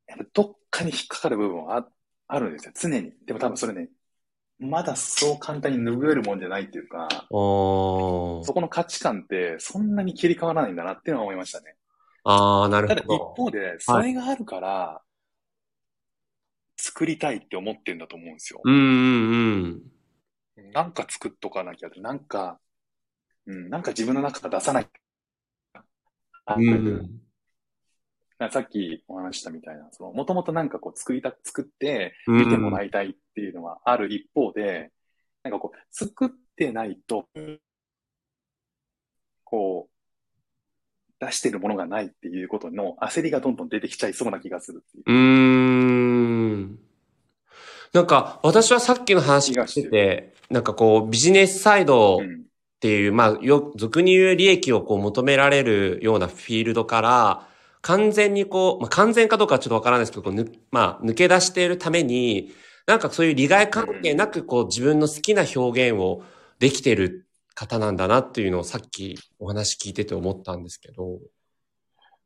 [0.06, 1.88] やっぱどっかに引っかかる部分はあ
[2.28, 3.12] あるんですよ、常に。
[3.26, 3.90] でも多分それね、
[4.58, 11.75] まだそう簡単に拭えるもんじゃないっていうか、そこの価値観ってそんなに切り替わらないんだなっていうのは思いましたね。
[12.28, 13.18] あー、なるただ一ほど。
[13.36, 15.02] 方で、それがあるから、
[16.76, 18.60] 作りたいって思ってるんだと思うんですよ。
[18.64, 19.82] うんうん
[20.56, 20.72] うん。
[20.72, 22.58] なんか作っとかなきゃなんか、
[23.46, 24.86] うん、なんか自分の中から出さない。
[26.46, 27.20] あうん
[28.50, 34.92] さっきお話ししたみたいな、その、もともとなんかこう作りた、作ってうん見てもらいたいっていうのはある一方で、
[35.42, 37.28] なんかこう、作ってないと、
[39.44, 39.95] こう、
[41.20, 45.12] 出してるものがないっていうことの焦りがどんどん出てきちゃいそうな気がするう。
[45.12, 46.78] うーん。
[47.92, 52.46] なんか、私はさっきの話聞いてて、なんかこう、ビジネスサイドうん。
[52.76, 57.48] っていう、まあ、よ、俗に言う利益をこう求められるようなフィールドから、
[57.80, 62.52] 完全にこう、まあ、完全かどうかはちょっとわからないですけど、こうぬまあ、抜け出しているために、
[62.86, 66.22] なんかそういう利害関係なく、こう、自分の好きな表現を
[66.58, 67.25] できてる
[67.56, 71.18] 方なんだなっていうのをさっきお話聞いてて思ったんですけど。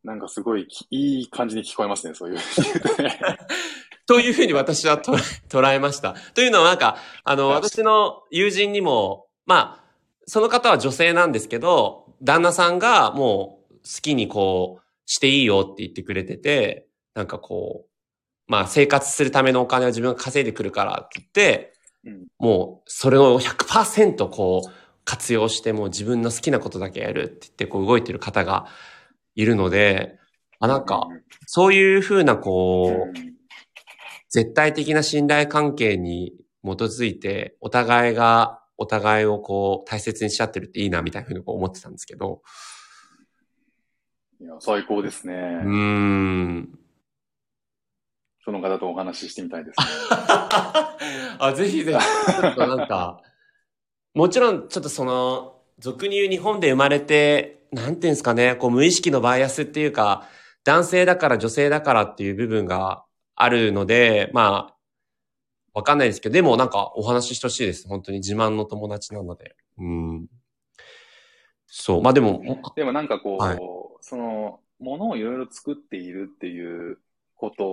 [0.03, 2.39] なんかすごいきいい感じに聞こえますね、そういう
[4.07, 6.15] というふうに私は捉えました。
[6.35, 9.85] というのはなんか、あの、はい私の友人にも、まあ、
[10.27, 17.91] その方は女性なんですけど、旦那さんがもう好きにこう、していいよって言ってくれてて、なんかこう、
[18.51, 24.71] まあ生活するためのお金を自分が稼いでくるからって言って、うんもうそれを100%こう
[25.11, 28.67] 活用してもう自分の好きなことだけやるって言ってこう動いてる方が
[29.35, 30.21] いるので、
[30.61, 31.09] あ、なんか、
[31.47, 33.31] そういうふうなこう、うん
[34.33, 42.41] 絶対的な信頼関係に基づいて、お互いがお互いをこう大切にし合ってるっていいなみたいなふうにこう思ってたんですけど。
[44.41, 45.35] いや、最高ですね。
[45.35, 46.79] うーん。
[48.45, 49.87] その方とお話ししてみたいですね。
[51.41, 53.21] あ、ぜひぜひ、ちょっとなんか、
[54.15, 60.29] もちろんちょっとその、俗に言う日本で生まれて、なんていうんですかね、こう無意識のバイアスっていうか、
[60.65, 63.05] 男性だから女性だからっていう部分が
[63.37, 64.77] あるので、まあ、
[65.73, 67.87] わかんないですけど、でもなんかお話ししてほしいです。
[67.87, 69.55] 本当に自慢の友達なので。
[69.79, 70.27] うん。
[71.67, 72.03] そう。
[72.03, 72.43] まあでも、
[72.75, 73.59] でもなんかこう、はい
[74.03, 76.99] その、ものをいろいろ作っているっていう
[77.37, 77.67] こと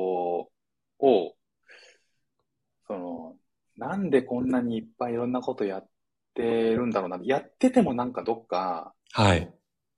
[0.99, 1.35] を、
[2.85, 3.35] その、
[3.77, 5.87] なんでこんなにいっぱいいろんなことやっ
[6.37, 7.19] てるんだろうな。
[7.23, 9.51] やっててもなんかどっか、はい。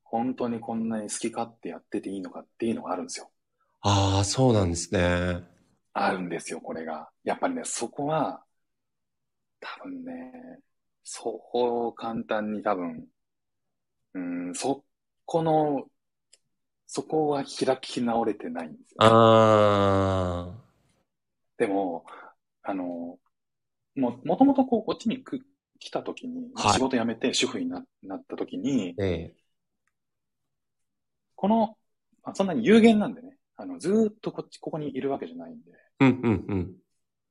[0.04, 3.30] 本当にこんなに好き勝手やってていいのかっていうのがあるんですよ。
[3.82, 5.44] ああ、そうなんですね。
[5.94, 7.10] あるんですよ、これが。
[7.24, 8.44] やっぱりね、そこは、
[9.60, 10.60] 多分ね、
[11.04, 13.08] そう簡単に多分、
[14.14, 14.84] うん、そ
[15.26, 15.86] この、
[16.88, 20.56] そこは開き直れてないんですよ、あ
[21.58, 22.06] でも、
[22.64, 23.20] あの、
[23.96, 25.42] も、もともとこう、こっちにく
[25.80, 26.74] 来た時に、はい。
[26.74, 29.34] 仕事辞めて主婦にななった時に、あ、え。
[31.36, 31.78] この、
[32.24, 36.76] あそんなに有限なんでね、あの、ずーっとこっち、ここにいるわけじゃないんで、えうんうんうん。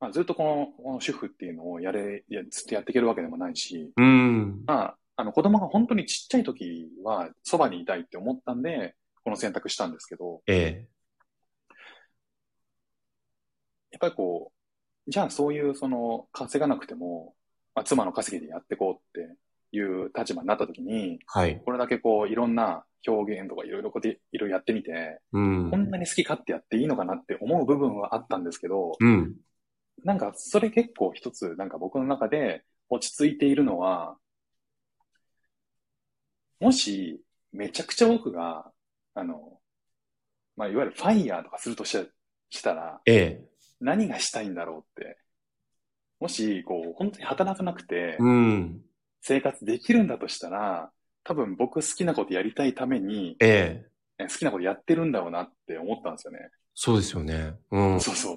[0.01, 4.63] まあ、ずっとこの、この主婦っていうのをやれ、いや、ずっとやっていけるわけでもないし、うん。
[4.67, 10.87] まあ、あの、子供が本当にちっちゃい時は、そばにいたいって思ったんで、この選択したんですけど、え。
[13.91, 14.53] やっぱりこ
[15.07, 17.35] う、じゃあそういう、その、稼がなくても、
[17.75, 19.37] まあ、妻の稼ぎでやっていこうって
[19.73, 21.61] いう立場になった時に、はい。
[21.65, 25.77] これだけこう、いろんな表現とかいろいろこうで、いろいろやってみて、うんこ。
[25.77, 29.37] んなに好き勝手やっていいのかなって思う部分はあったんですけど、うん。
[30.05, 34.17] なんか、それ結構一つ、なんか僕の中で落ち着いているのは、
[36.61, 38.71] もし、めちゃくちゃ僕が、
[39.15, 39.61] あの、
[40.57, 42.11] まあ、いわゆるファイヤーとかするとした
[42.51, 43.45] したら、ええ。
[43.81, 45.19] 何がしたいんだろうって。
[46.21, 48.83] もし、こう、本当に働かなくて、うん。
[49.21, 50.91] 生活できるんだとしたら、
[51.25, 53.85] 多分僕好きなことやりたいために、え
[54.19, 54.25] え。
[54.25, 56.51] え好きなことやってるんだろうなって思ったんですよね。
[56.75, 57.55] そうですよね。
[57.71, 58.01] うん。
[58.01, 58.33] そうそ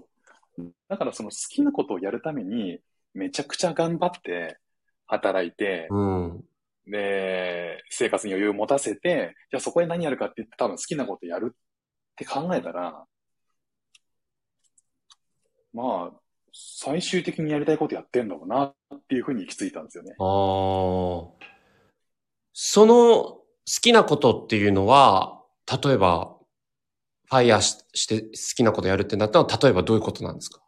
[0.57, 0.63] う。
[0.89, 2.79] だからその好きなことをやるために、
[3.13, 4.57] めちゃくちゃ頑張って、
[5.11, 6.43] 働いて、うん。
[6.87, 11.55] で、生活に余裕を持たせて、じゃあそこで何やるかって言って多分好きなことやるっ
[12.15, 13.05] て考えたら、
[15.73, 16.20] まあ、
[16.53, 20.11] 最終的にやりたいことやってんだろうなっていうふうに行き着いたんですよね。
[20.19, 20.25] ああ。
[22.53, 23.43] その好
[23.81, 25.41] きなことっていうのは、
[25.83, 26.35] 例えば、
[27.25, 30.61] ファイヤーしして好きなことやるってなったのは、例えばどういうことなんですか？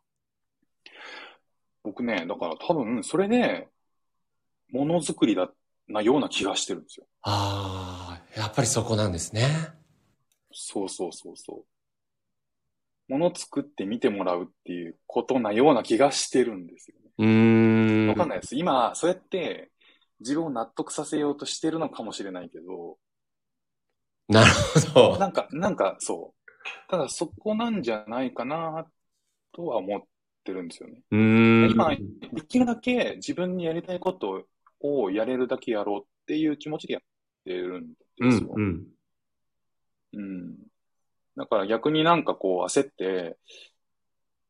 [1.84, 3.68] 僕ね、だから多分それで、
[4.72, 5.52] ものづくりだ
[5.90, 7.06] なような気がしてるんですよ。
[7.24, 9.48] ああ、やっぱりそこなんですね。
[10.54, 11.73] そうそうそうそう。
[13.08, 17.12] もの作って見てもらうっていうことなような気がしてるんですよね。
[17.18, 18.08] うーん。
[18.10, 18.56] わかんないです。
[18.56, 19.72] 今、そうやって
[20.20, 22.98] 自分を納得させようとしてるのかもしれないけど、
[24.30, 24.52] なる
[24.94, 25.20] ほど。
[25.20, 26.44] なんか、なんかそう。
[26.90, 28.86] ただそこなんじゃないかな
[29.52, 30.02] とは思っ
[30.44, 31.02] てるんですよね。
[31.12, 31.72] うーん。
[31.72, 34.46] 今、できるだけ自分にやりたいこと
[34.80, 37.02] をやれるだけやろうっていう気持ちでやっ
[37.46, 38.54] てるんですよ。
[38.56, 38.84] うん、うん。
[40.14, 40.56] うん。
[41.36, 43.38] だから逆になんかこう焦って、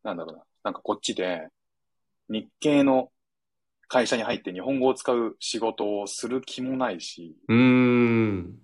[0.04, 1.48] なんだろうな、なんかこっちで
[2.30, 3.10] 日系の
[3.88, 8.60] 会社に入って日本語を使う仕事をする気もないし、うーん。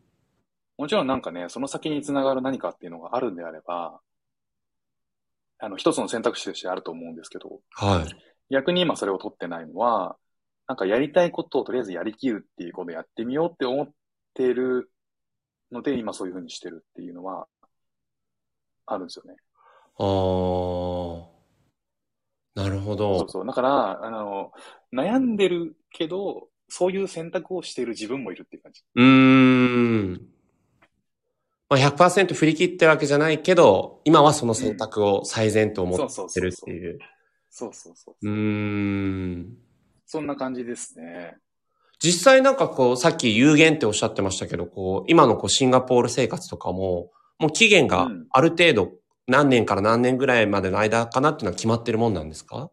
[0.78, 4.00] もちろんなんかね、その先につながる何かっていうのがあるんであれば、
[5.60, 8.54] あの、一つの選択肢としてあると思うんですけど、はい。
[8.54, 10.16] 逆に今それを取ってないのは、
[10.68, 13.90] なんかやりたいことをとりあえずやりきるっていうことをやってみようって思っ
[14.34, 14.90] ている
[15.72, 17.48] ので、今そういうふうにしてるっていうのは、
[18.94, 19.36] あるんですよね。
[19.98, 20.04] あ
[21.36, 22.62] あ。
[22.62, 23.20] なるほど。
[23.20, 23.46] そうそう。
[23.46, 24.52] だから、あの、
[24.94, 28.84] 悩んでるけど、そういう選択をしている自分もいるっていう感じ。
[28.96, 30.30] うーん。
[31.70, 36.52] まあ、100%振り切ってるわけじゃないけど、今はその選択を最善と思ってるっ。
[36.56, 37.00] ていう。
[37.50, 38.16] そうそうそう。
[38.22, 39.58] うーん。
[40.06, 41.38] そんな感じですね。
[42.02, 48.92] 実際なんかこう、さっき有限っておっしゃってましたけど、こう、今のこうシンガポール生活とかも、もう期限がうんある程度
[49.28, 52.72] 何年から何年ぐらいまでの間かなっていうのは決まってるもんなんですか？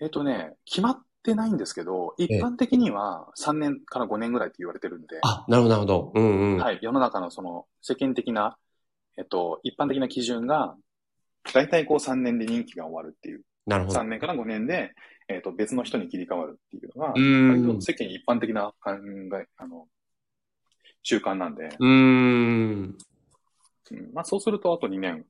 [0.00, 6.12] えっ、とね、決まってないんですけど、一般的には3年から5年ぐらいって言われてるんで、あ、なるほど、なるほど。
[6.16, 6.58] うんうん。
[6.58, 8.58] はい、世の中のその世間的な、
[9.16, 10.74] えっと、一般的な基準が、
[11.54, 14.00] だいたいこう3年で任期が終わるっていう、なるほど。
[14.00, 14.90] 3年から5年で、
[15.28, 18.90] えっと、別の人に切り替わるっていうのが、うん割と世間一般的な考
[19.40, 19.86] え、あの、
[21.04, 22.98] 習慣なんで、うーん。
[23.92, 25.24] うんまあそうするとあと2年、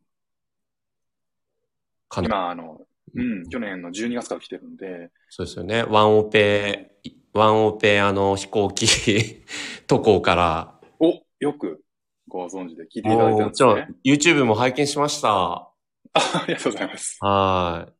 [2.08, 2.26] かな。
[2.28, 2.80] 今、あの、
[3.14, 5.82] うん、去年の12月から来てるんで、そうですよね。
[5.84, 6.92] ワンオペ、
[7.32, 8.86] ワンオペあの飛行機
[9.88, 10.80] 渡航から。
[11.00, 11.82] お、よく
[12.28, 15.30] ご存知で聞いていただいてるんもちろんですね。、YouTube も拝見しました。
[15.30, 15.72] あ
[16.14, 17.18] ありがとうございます。
[17.20, 17.92] はい。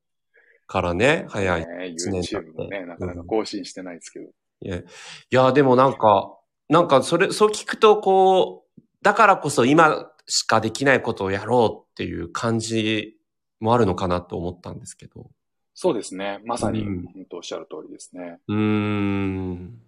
[0.67, 1.67] からね、早い。
[1.67, 4.27] ね、YouTube もね、なかなか更新してないですけど。
[4.61, 4.85] いや、い
[5.31, 13.17] やでもなんか、なんかそれ、そう聞くと、こう、だからこそ今しかできないことをやろうっていう感じ
[13.61, 15.31] もあるのかなと思ったんですけど。
[15.75, 16.41] そうですね。
[16.45, 18.39] まさに、うん本当おっしゃる通りですね。
[18.49, 19.81] うーん。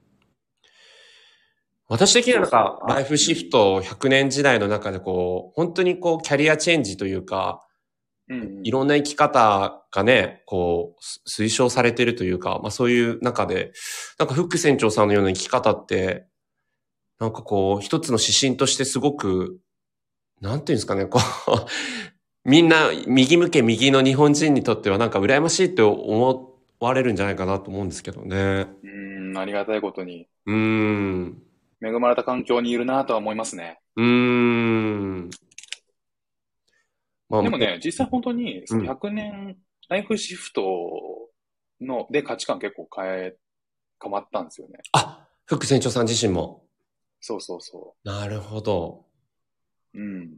[1.89, 7.67] 私的にはなんかライフシフト100年時代の中でこう、本当にこう、キャリアチェンジというか、
[8.29, 8.67] うん、うん。
[8.67, 13.73] いろんな生き方がね、こう、す推奨されてるというか、まあそういう中で、
[14.19, 16.27] なんかフック船長さんのような生き方って、
[17.21, 19.61] なんかこう、一つの指針としてすごく、
[20.45, 21.21] なんていうんですかね、こう、
[22.45, 28.67] みんな右向け右の日本人にとってはなんか羨ましいって思われるんじゃないかなと思うんですけどね。
[28.83, 28.87] う
[29.33, 31.43] ん、ありがたいことに、うーん。
[31.83, 33.81] 恵まれた環境にいるなとは思いますね。
[33.97, 35.31] うーん。
[37.31, 39.57] まあでもね、実際本当に、そのうん100年、
[39.89, 40.63] ライフシフト
[41.81, 43.37] の、で価値観結構変え、
[44.03, 44.75] 変わったんですよね。
[44.93, 46.67] あ、フック船長さん自身も。
[47.23, 49.07] そうそうそなるほど。
[49.95, 49.99] う。
[49.99, 50.31] うん。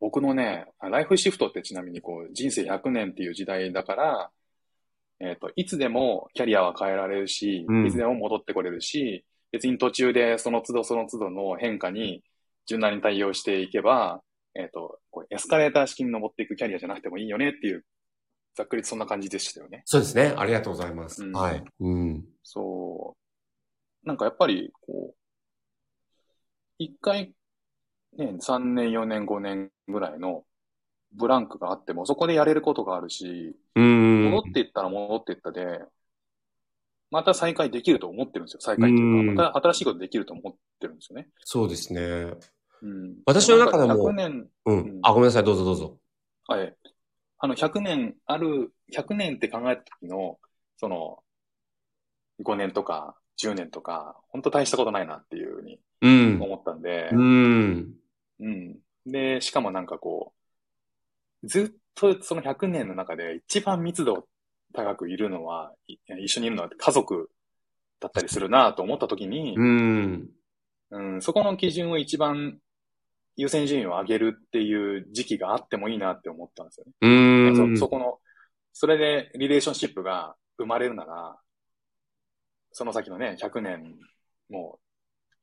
[0.00, 4.30] 僕のね、ライフシフトってちなみにこう、人生100年っていう時代だから、
[5.20, 12.22] えっ、と、いつでもキャリアは変えられるし、うんいつでも戻ってこれるし、別に途中でその都度その都度の変化に
[12.66, 14.20] 柔軟に対応していけば、
[14.54, 17.84] えっ、と、こうエスカレーター式に登っていくキャリアじゃなくてもいいよねっていう、
[18.56, 19.82] ざっくりそんな感じでしたよね。
[19.84, 20.34] そうですね。
[20.36, 21.24] ありがとうございます。
[21.24, 21.64] うんはい。
[21.80, 22.24] うん。
[22.42, 23.16] そ
[24.04, 24.06] う。
[24.06, 25.16] なんかやっぱり、こう、
[26.78, 27.32] 一回、
[28.16, 30.44] ね、3年、4年、5年ぐらいの
[31.12, 33.56] ブランクがあっても、そこでやれることがあるし。
[33.76, 35.80] 戻っていったら戻っていったで、
[37.10, 38.60] また再開できると思ってるんですよ。
[38.60, 41.28] 再開っていううんか、また新しいことできると思ってるんですよね。
[41.44, 42.34] そうですね。
[42.82, 43.16] うん。
[43.26, 44.78] 私の中でも100年、うん。
[44.78, 45.44] うんあ、ごめんなさい。
[45.44, 45.98] どうぞどうぞ。
[46.48, 46.76] はい。
[47.38, 50.38] あの、100年ある、100年って考えた時の、
[50.76, 51.18] その、
[52.42, 56.42] 5年とか10年とか、本当大したことないなっていうふうにうん。
[56.42, 57.94] 思ったんでう、ん。
[58.40, 58.78] うん。
[59.06, 60.32] で、しかもなんかこ
[61.42, 64.26] う、ずっとその100年の中で一番密度
[64.72, 67.30] 高くいるのは、い一緒にいるのは家族
[68.00, 70.30] だったりするなと思った時に、うん。
[70.90, 72.58] うん、そこの基準を一番
[73.36, 76.92] 優先順位を上げるっていう時期があってもいいなって思ったんですよね。
[77.00, 77.76] うん。
[77.76, 78.18] そそこの、
[78.72, 81.36] それでリレーションシップが生まれるなら、
[82.72, 83.96] その先のね、100年
[84.50, 84.78] も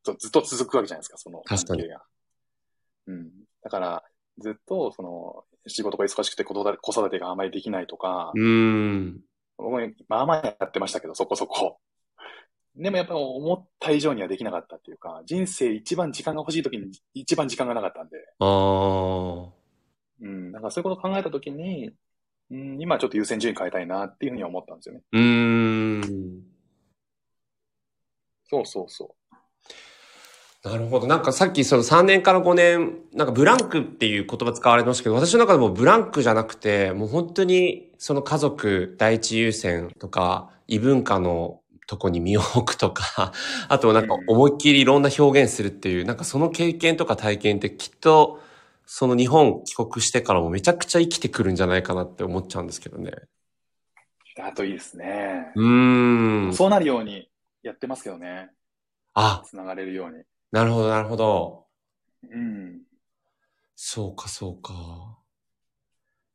[0.03, 2.03] ずずっと続くわけじゃないですか、その関確かに係が。
[3.11, 3.31] うん。
[3.63, 4.03] だから、
[4.39, 9.21] ずっと、その、仕事が忙しくて子育て子育てがあまりできないとか、うん。
[9.57, 11.77] 僕もまあまあやってましたけど、そこそこ。
[12.75, 19.49] でもやっぱり思った以上にはできなかったっていうか、人生一番時間が欲しい時に一番時間がなかったんで、ああ。
[20.21, 20.51] うん。
[20.51, 21.91] だからそういうことを考えた時に、
[22.49, 25.01] うん、今ちょっと優先順位変えたいなっていうふうに思ったんですよね。
[25.11, 26.43] うーん。
[28.45, 29.15] そうそうそ
[30.63, 31.07] なるほど。
[31.07, 43.33] なんかさっきその3年から5年、なんかブランクっていう言葉使われましたけど、私の中でもブランクじゃなくて、もう本当にその家族第一優先とか、異文化のとこに身を置くとか、
[43.69, 48.39] あとなんか思いっきりいろんな表現するっていう、なんかその経験とか体験ってきっと、
[48.85, 53.11] その日本帰国してからもめちゃくちゃ生きてくるんじゃないかなって思っちゃうんですけどね。
[53.11, 53.27] う。
[54.37, 55.51] だといいですね。
[55.55, 56.53] うーん。
[56.53, 57.29] そうなるように
[57.63, 58.51] やってますけどね。
[59.13, 60.23] あ、つながれるように。
[60.51, 61.65] なるほど、なるほど。
[62.29, 62.81] うん。
[63.75, 65.17] そうか、そうか。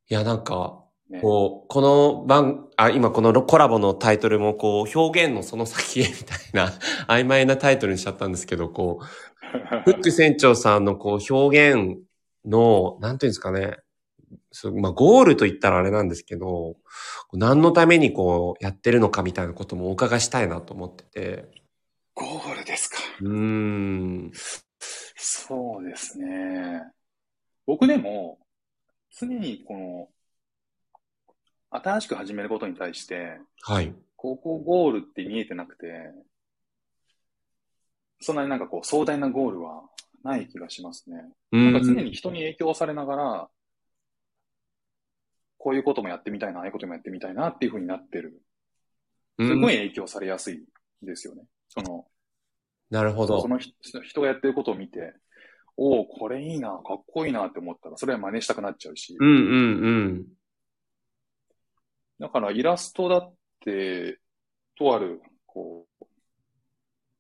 [0.09, 6.73] いや、なんか、ね、こう、この番、あ、今このコラボのタイトルも、こう、表現のその先へみたいな、
[7.09, 9.05] 曖昧なタイトルにしちゃったんですけど、こう、
[9.85, 11.99] フック船長さんのこう、表現
[12.45, 13.77] の、なんていうんですかね、
[14.51, 16.77] そうまあ、ゴールと言ったらあれなんですけど、
[17.33, 21.49] 何のためにこう、やってるのかみたいなこともお伺いしたいなと思ってて。
[22.15, 22.76] ゴールで。
[23.21, 24.33] うーん。
[25.17, 26.83] そうですね。
[27.67, 28.39] 僕でも、
[29.19, 30.09] 常にこの、
[31.71, 33.95] 新しく始めることに対して、はい。
[34.17, 36.11] ここゴールって見えてなくて、
[38.21, 39.83] そんなになんかこう壮大なゴールは
[40.23, 41.23] ない気がしますね。
[41.53, 41.97] うなんか常ん。
[41.97, 43.49] に人に影響されながら、
[45.59, 48.41] こういうこともやってみたいな、ああいうこともやってみたいなっていう風になってる。
[49.39, 50.65] すごい影響されやすい
[51.03, 51.43] ですよね。
[51.69, 52.07] その、
[52.91, 53.49] なるほどそ。
[53.49, 53.73] の人
[54.03, 55.15] 人がやってることを見て、
[55.77, 59.17] おお、これいいな、かっこいいなって思ったら、それは真似したくなっちゃうし。
[59.19, 60.27] うんうんうん。
[62.19, 64.19] だからイラストだって、
[64.79, 66.05] とある、こう、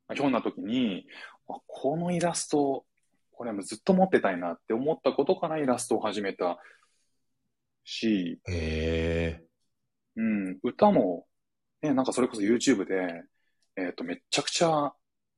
[0.09, 1.07] まあひょんな時に、
[1.49, 2.85] あこのイラスト、
[3.33, 6.59] これはずっと持ってたいなって思ったことからイラストを始めた
[7.85, 9.45] し、へえ。
[10.17, 11.27] うん、歌も、
[11.83, 13.23] ね、なんかそれこそ YouTube で、
[13.77, 14.93] えっ、と、めっちゃくちゃ、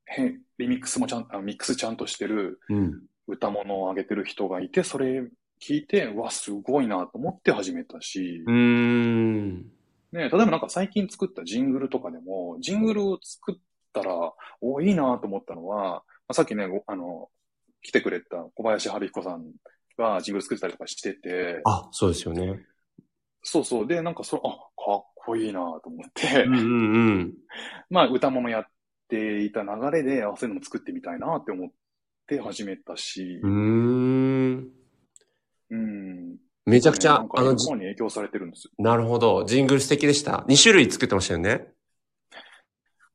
[0.08, 3.02] 変、リミックスもちゃん、あミックスちゃんとしてるうん。
[3.26, 5.22] 歌物を上げてる人がいて、それ
[5.60, 9.70] 聞いて、うわ、すごいなと思って始めたし、うーん。
[10.12, 13.54] ね、例えばなんか最近作ったジングルとかでも、ジングルを作っ
[13.92, 17.28] たら、お、いいなと思ったのは、まあ、さっきね、ごあの、
[17.82, 19.52] 来てくれた小林春彦さん
[19.98, 22.64] がジングル作ってたりとかしてて、あ、そうですよね。
[23.42, 23.86] そうそう。
[23.86, 27.34] で、なんかそれ、あ、かっこいいなと思って、うんうんうん。
[27.90, 28.66] まあ歌物やっ
[29.08, 31.70] ていた流れで、あ、そういうのも作ってみたいなって思っ
[32.26, 34.68] て始めたしう、ーん。
[35.70, 36.36] うん。
[36.66, 38.70] めちゃくちゃ、なんかいろんなあの、じものに影響されてるんですよ。
[38.78, 39.44] なるほど。
[39.44, 40.44] ジングル素敵でした。
[40.48, 41.50] 2種類作ってましたよね。
[41.50, 41.68] ありが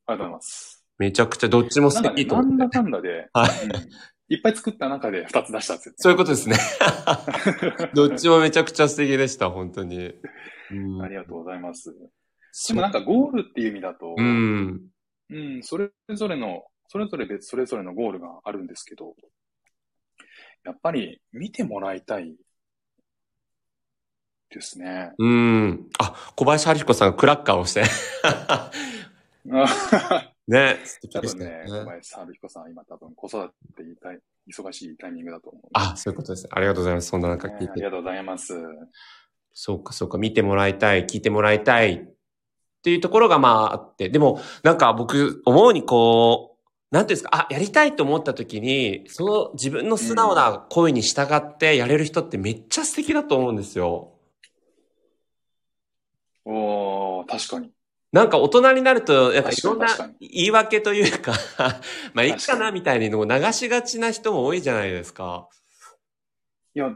[0.07, 0.85] とうございます。
[0.97, 2.77] めちゃくちゃどっちも素なんかね、敵となんだ思って。
[2.77, 3.49] かんだで、 はい。
[3.65, 3.71] うん
[4.29, 6.55] いっぱい作った中で2つ出したんですよ、そういうことですね。
[7.93, 10.13] どっちもめちゃくちゃ素敵でした、本当に。
[10.71, 11.93] うんありがとうございます。
[12.69, 14.81] でもなんかゴールっていう意味だと、うん。
[15.29, 19.15] うん、それぞれの、それぞれ別、それぞれのゴールがあるんですけど、
[20.63, 22.35] やっぱり見てもらいたい
[24.49, 25.11] ですね。
[25.17, 25.89] うん。
[25.99, 27.83] あ、小林春彦さんがクラッカーをして。
[30.47, 30.77] ね、
[31.11, 31.85] 多分ね、小。
[31.85, 35.63] 林春彦さん今多分子育ていたい忙しいタイミングだと思う。
[35.73, 36.47] あ、そういうことです。
[36.51, 37.07] ありがとうございます。
[37.09, 37.65] そんな中聞いて。
[37.65, 38.53] ねありがとうございます。
[39.53, 42.12] そうか、そうか、見てもらいたい、聞いてもらいたい
[42.83, 46.57] っていうところがまああって、でもなんか僕思うにこ
[46.91, 54.11] う、なんていうんですか、あ、やりたいと思った時に、その自分の素直な声に従ってやれる人ってめっちゃ素敵だと思うんですよ。
[56.43, 57.71] おー、確かに。
[58.11, 59.87] なんか大人になると、やっぱいろんな
[60.19, 61.31] 言い訳というか、
[62.13, 65.47] まあいいかなみたいにのを流しがちな人も多いじゃないですか。
[66.75, 66.93] いや、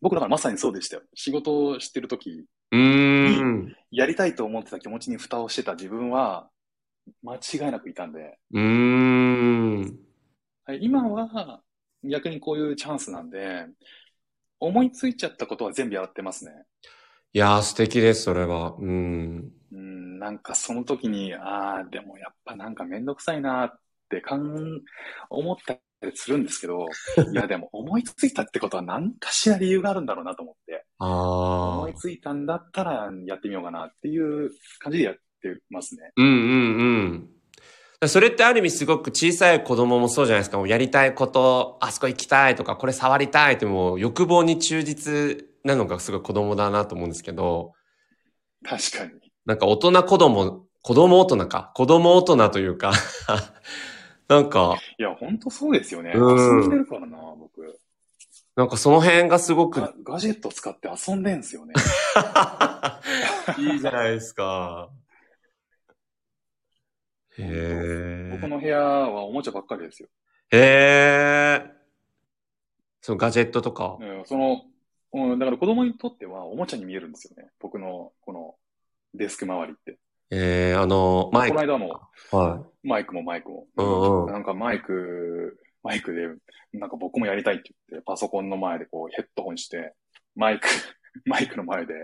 [0.00, 1.02] 僕だからまさにそうでしたよ。
[1.12, 3.74] 仕事をしてるとき、うーん。
[3.90, 6.50] やりたいと思ってた気持ちに蓋をしてた自分は、
[7.22, 9.98] 間違いなくいたんで、うーん。
[10.64, 11.62] はい今は
[12.04, 13.66] 逆にこういうチャンスなんで、
[14.60, 16.52] 思いついちゃったことは全部やってますね。
[17.32, 18.74] いやー素敵です、それは。
[18.78, 19.52] うん。
[19.72, 24.82] うん、なんかその時に、ああ、でもやっぱなんかめんどくさいなってかん、
[25.30, 27.00] 思ったりするんですけど、
[27.30, 31.94] いやでも思いついたってことは何かしら理由があるんだろうなと思って、ああ思い。
[31.94, 35.20] ついたんだったらやってみようかなっていう感じでやって
[35.70, 36.12] ますね。
[36.16, 37.30] うんうん
[38.02, 38.08] うん。
[38.08, 40.58] それってある意味すごく小さい子供もそうじゃないですか。
[40.58, 47.72] もうやりたいこと、あそこ行きたいとか、これ触りたいってもう欲望に忠実なのがすごい子供だなと思うんですけど、
[48.64, 49.12] 確かに。
[49.46, 51.72] なんか大人子供、子供大人か。
[51.74, 52.92] 子供大人というか、
[54.28, 56.12] なんか、いや、ほんとそうですよね。
[56.14, 57.80] うん遊んでるからな、僕。
[58.58, 61.74] なんかその辺がすごくガガジェット使って遊んでんすよね。
[63.56, 64.90] いいじゃないですか。
[67.38, 70.08] へ僕の部屋はおもちゃばっかりですよ。
[70.50, 70.56] え。
[70.56, 71.70] へえ。
[73.00, 73.96] そのガジェットとか。
[74.00, 74.62] うんその、
[75.12, 77.52] うん、だから子供にとってはおもちゃに見えるんですよね。
[77.60, 78.56] 僕のこの
[79.14, 80.00] デスク周りって。
[80.32, 81.56] ええあの、マイク。
[81.56, 82.00] この間も
[82.32, 83.66] はマイクもマイクも。
[83.76, 86.28] うんうんなんかマイク、マイクで、
[86.78, 89.94] なんか僕もやりたいって言って、パソコンの前でこうヘッドホンして、
[90.36, 90.68] マイク、
[91.24, 91.94] マイクの前で、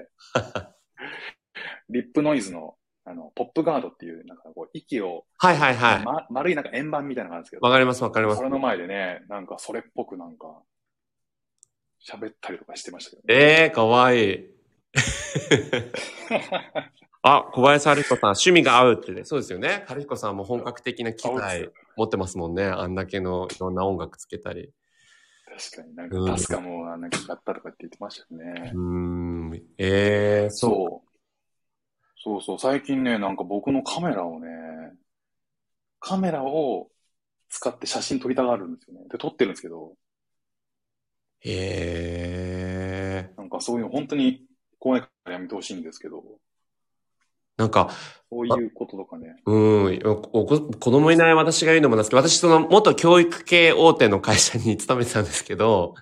[1.91, 6.03] リップノイズの、あの、ポップガードっていう、なんかこう、息を、はいはいはい。
[6.03, 8.45] ま、丸いなんか円盤みたいなのがあるんですけど、わかりますわかりますそ。
[8.45, 10.63] れの前でね、なんかそれっぽくなんか、
[12.03, 14.51] 喋ったりとかしてましたけど、ええー、かわいい。
[17.21, 19.25] あ、小林春彦さん、趣味が合うってね。
[19.25, 19.85] そうですよね。
[19.87, 22.65] 春彦さんも本格的な機材持ってますもんね。
[22.65, 24.73] あんだけのいろんな音楽つけたり。
[25.47, 28.73] 確かになんか、タスカもなんか買ったとかって言ってましたよね。
[28.75, 29.55] うーん。
[29.79, 31.09] ええー、そう。
[32.17, 32.43] そう。
[32.43, 32.59] そう。
[32.59, 34.49] 最近ね、なんか僕のカメラをね、
[36.01, 36.89] カメラを
[37.49, 39.07] 使って写真撮りたがるんですよね。
[39.09, 39.95] で、撮ってるんですけど、
[41.45, 43.39] ええー。
[43.39, 44.45] なんかそういうの本当に
[44.79, 46.23] 怖いからやめてほしいんですけど、
[47.57, 47.91] なんか、
[48.31, 49.37] そういうこととかね。
[49.47, 55.95] うん、子子供いない私が言うのもなんですけど、私その元教育系大手の会社に勤めてたんですけど、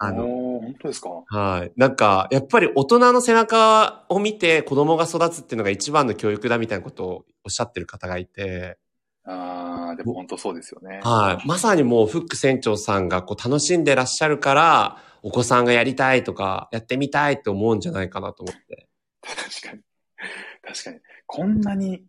[0.00, 1.08] あ、あの本当ですか？
[1.26, 1.72] はい。
[1.76, 8.78] なんか、やっぱり大人の背中を見て子供が育つっていうのが一番の教育だみたいなことをおっしゃってる方がいて、
[9.24, 11.00] あー、でも本当そうですよね。
[11.02, 11.46] はい。
[11.48, 18.88] まさにもうフック船長さんがこう楽しんでらっしゃるから、お子さんがやりたいとか、やってみたいって思うんじゃないかなと思って。
[19.20, 19.82] 確かに。
[20.66, 21.00] 確かに。
[21.26, 22.04] こんなに、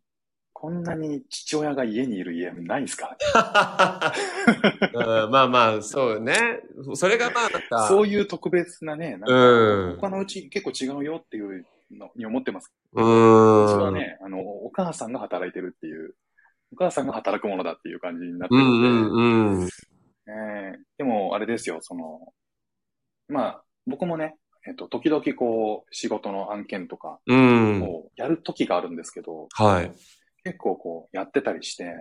[0.53, 3.15] こんなに父親が家にいる家ないですか？
[3.35, 4.13] ら
[4.91, 4.91] ね。
[4.93, 6.33] うんまあまあ、そうよね。
[6.95, 9.95] それがまあなんか、そういう特別なね、なんかうん。
[9.97, 12.73] 他のうち結構違うよっていうのに思ってます。
[12.93, 13.79] うん。
[13.79, 16.15] はね、あの、お母さんが働いてるっていう、
[16.73, 19.67] お母さんが働くものだっていう感じになってうるので、んうんうん。
[20.27, 22.33] えーでも、あれですよ、その、
[23.29, 24.35] まあ、僕もね、
[24.68, 27.82] えっと、時々こう、仕事の案件とかうん。
[27.84, 29.91] をやる時があるんですけど、はい。
[30.43, 31.93] 結構こう、やってたりして、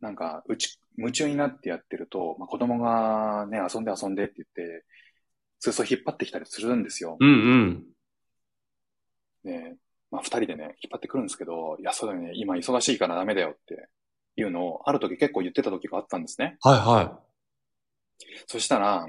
[0.00, 4.84] なんか、うち、夢中になってやってると、まあ、子供がね、遊んで遊んでって言って、
[5.60, 7.16] 裾引っ張ってきたりするんですよ。
[7.18, 7.84] うんうん。
[9.44, 9.76] で、
[10.10, 13.88] まあ、二人でね、引っ張ってくるんですけど、いや、そうだよね、今忙しいからダメだよって
[14.36, 16.58] いうのを、ある時結構言ってた時があったんですね。
[16.60, 17.20] はいは
[18.46, 19.08] そしたら、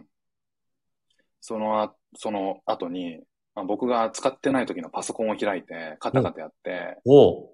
[1.42, 3.20] そのあ、その後に、
[3.56, 7.10] まあ、僕が使ってない時のパソコンを開いて、カタカタやって、い。
[7.10, 7.50] おう。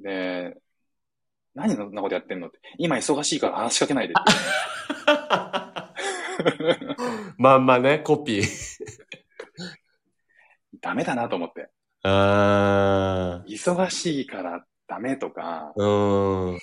[0.00, 0.56] で、
[1.54, 4.32] 何そんなことやってんのって、今忙しいから話しかけないでって。
[7.36, 8.42] まんまね、コピー。
[10.80, 11.68] ダメだなと思って。
[12.04, 16.52] あ忙しいからダメとか、ー。
[16.52, 16.58] うん。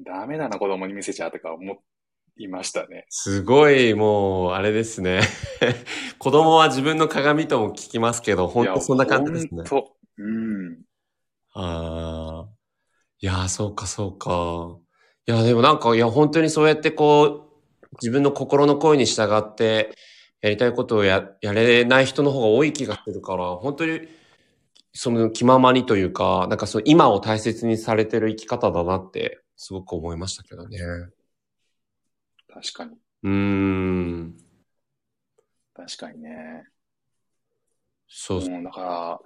[0.00, 1.82] ダメだな子供に見せちゃうとか思
[2.44, 3.06] いましたね。
[3.08, 5.20] すごい、もう、あれですね。
[6.18, 9.64] 子供は自分の鏡とも聞きますけど、本当そんな感じですね本。
[9.64, 10.78] 当うん。
[11.54, 12.48] ああ。
[13.20, 14.78] いやー、そうか、そうか。
[15.26, 17.50] いや、でもなんか、いや、本当にそうやってこ
[17.82, 19.94] う、自分の心の声に従って、
[20.40, 24.08] やりたいことをや、やれない人の方が多い気がするから、本当に、
[24.92, 30.78] その気ままにというか、なんかその今を大切にされてる生き方だなって、すごく思いましたけどね。
[32.48, 32.96] 確かに。
[33.22, 34.36] うーん。
[35.74, 36.64] 確かにね。
[38.08, 38.54] そうそう。
[38.54, 39.20] うん、だから、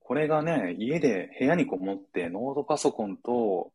[0.00, 3.72] これがね、家で部屋にこもってノートパソコンと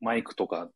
[0.00, 0.70] マイクとか、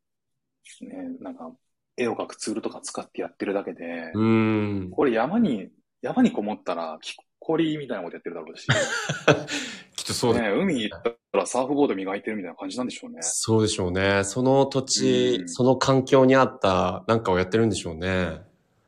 [0.80, 1.52] ね、なんか
[1.96, 4.90] 絵を描くツールとか使ってやってるだけで、うーん。
[4.90, 5.70] これ山に、
[6.02, 8.66] 山にこもったら、木こりみたいなことやってるだろうし、
[10.12, 11.02] とそう、ね、海に行っ
[11.32, 13.18] たらサーフボード磨いてるみたいな感じなんでしょうね。
[13.22, 14.24] そうでしょうね。
[14.24, 18.40] その土地、うんその環境に合ったなんかをやってるんでしょうね。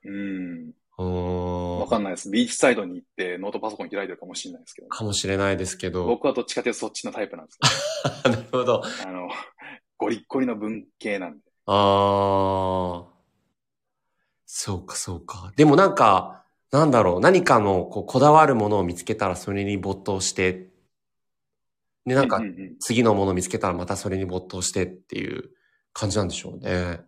[0.04, 0.72] うん。
[0.96, 2.30] わかんないです。
[2.30, 6.06] ビーチサイドに行ってノートパソコン開いてるかもしれないですけど、かもしれないですけど。
[6.06, 7.58] 僕はどっちかというとそっちのタイプなんです
[8.22, 8.64] け なるほど。
[8.64, 9.28] ど、あの、
[9.98, 11.38] ゴリッゴリの文系なんで。
[11.66, 13.14] ああ。
[14.46, 15.52] そうか、そうか。
[15.56, 17.20] でもなんか、なんだろう。
[17.20, 20.68] 何かのこうこだわるものを見つけたらそれに没頭して、
[22.06, 22.42] で、なんか
[22.80, 25.50] 次のものを見つけたらまたそれに没頭してっていう
[25.92, 27.00] 感じなんでしょうね。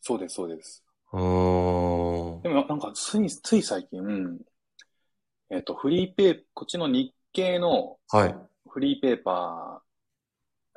[0.00, 0.84] そうです、そうです。
[1.12, 2.48] うーんで。
[2.48, 4.38] もなんかつい、つい最近、
[5.50, 8.36] えっ、と、フリーペー、こっちの日系のはい。
[8.68, 9.82] フリーペーパ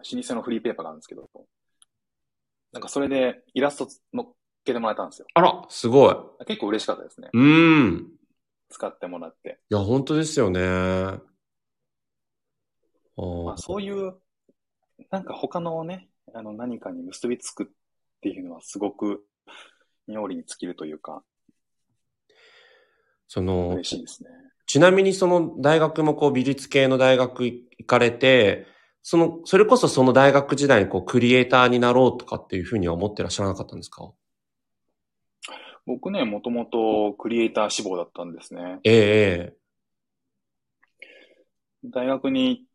[0.01, 1.29] ー、老舗のフリーペーパーがあるんですけど、
[2.71, 4.27] なんかそれでイラスト乗っ
[4.65, 5.27] けてもらえたんですよ。
[5.33, 6.15] あら、すごい。
[6.45, 7.29] 結構嬉しかったですね。
[7.33, 8.11] うーん。
[8.69, 9.59] 使ってもらって。
[9.69, 10.59] いや、本当ですよね。
[13.17, 14.15] あまーあ、そういう、
[15.11, 17.67] なんか他のね、あの何かに結びつくっ
[18.21, 19.25] ていうのはすごく
[20.07, 21.23] 妙利に尽きるというか、
[23.27, 24.29] その嬉、しいですね。
[24.65, 28.65] ちなみにその大学もこう美術系の大学行かれて、
[29.01, 34.11] その、それこそその大学時代にこうクリエイターになろうとかっていうふうには思ってらっしゃらなかったんですか？
[35.85, 38.79] 僕ね、もともとクリエイター志望だったんですね。
[38.85, 39.57] ええ
[41.83, 42.67] 大学にい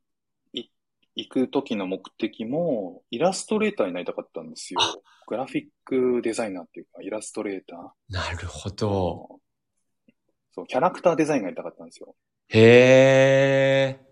[1.18, 4.78] 行く時の目的も、イラストレーターになりたかったんですよ。
[5.26, 7.90] グラフィックデザイナーっていうか、イラストレーター。
[8.08, 9.40] なるほど。
[10.52, 12.14] そう、キャラクターデザインがやりたかったんですよ。
[12.50, 14.08] へー。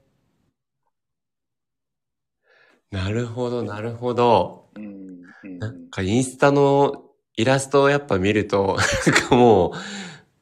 [2.91, 4.71] なるほど、なるほど。
[4.75, 5.23] うん。
[5.45, 7.05] うんなんかインスタの
[7.37, 9.75] イラストをやっぱ見ると、なんかも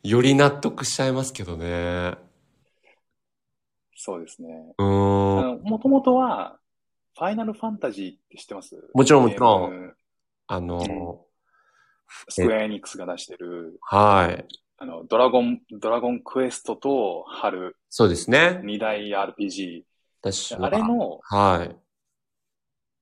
[0.02, 2.23] う、より納得しちゃいますけどね。
[4.05, 4.74] そうですね。
[4.76, 5.62] うーん。
[5.62, 6.59] もともとは、
[7.16, 8.76] ファイナルファンタジーって知ってます？
[8.92, 9.94] もちろんもちろん
[10.46, 11.18] あの、うん
[12.28, 14.46] スクエアエニックスが出してる、はい。
[14.76, 18.61] あの、ドラゴン、ドラゴンクエストと春、そうですね。
[18.62, 19.84] 二大 RPG。
[20.20, 21.76] 私はあれの、はい。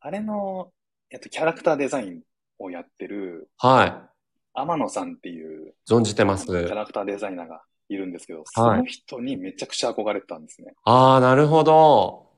[0.01, 0.71] あれの、
[1.11, 2.21] えっと、キャラクターデザイン
[2.61, 4.09] をやってる、は
[4.55, 5.73] 天野さんっていう、い。
[5.93, 6.47] 存じてます。
[6.47, 7.63] キャラクターデザイナーが
[7.93, 10.75] いるんですけど、その人にめちゃくちゃ憧れてたんですね。
[10.85, 12.31] ああ、なるほど。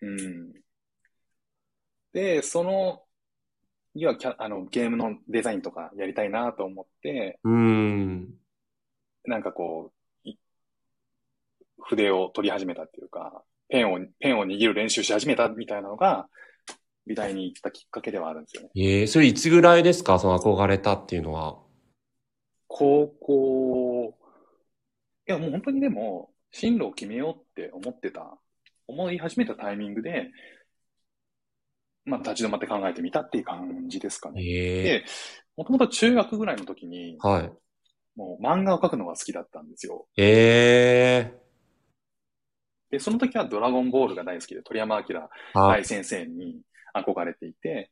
[0.00, 0.52] うん。
[2.12, 3.02] で、その、
[3.94, 8.34] にはキャあの、ゲームのデザインとかやりたいなと思って、うーん。
[9.24, 9.92] なんかこ
[10.24, 10.36] う、い
[11.80, 16.28] 筆を取り始めたっていうか、ペンを、ペンを握る練習し始めたみたいなのが、
[17.06, 18.70] 美大に行ったきっかけではあるんですよね。
[18.76, 20.18] ええそれいつぐらいですか？
[20.18, 21.58] その憧れたっていうのは。
[22.66, 24.14] 高校、い
[25.30, 28.38] やもう本当にでも、進路を決めようって思ってた、
[28.86, 30.30] 思い始めたタイミングで、
[32.04, 34.42] まあ立ち止まって考えてみたっていう感じですかね。
[34.42, 35.04] ええで、
[35.56, 37.52] もともと中学ぐらいの時に、はい。
[38.16, 40.08] もう漫画を描くのが好きだったんですよ。
[40.16, 41.38] ええ
[42.90, 45.82] で、その時はドラゴンボールが大好きで、鳥山明はい。
[45.82, 46.62] 大先生に
[46.94, 47.90] 憧れていて、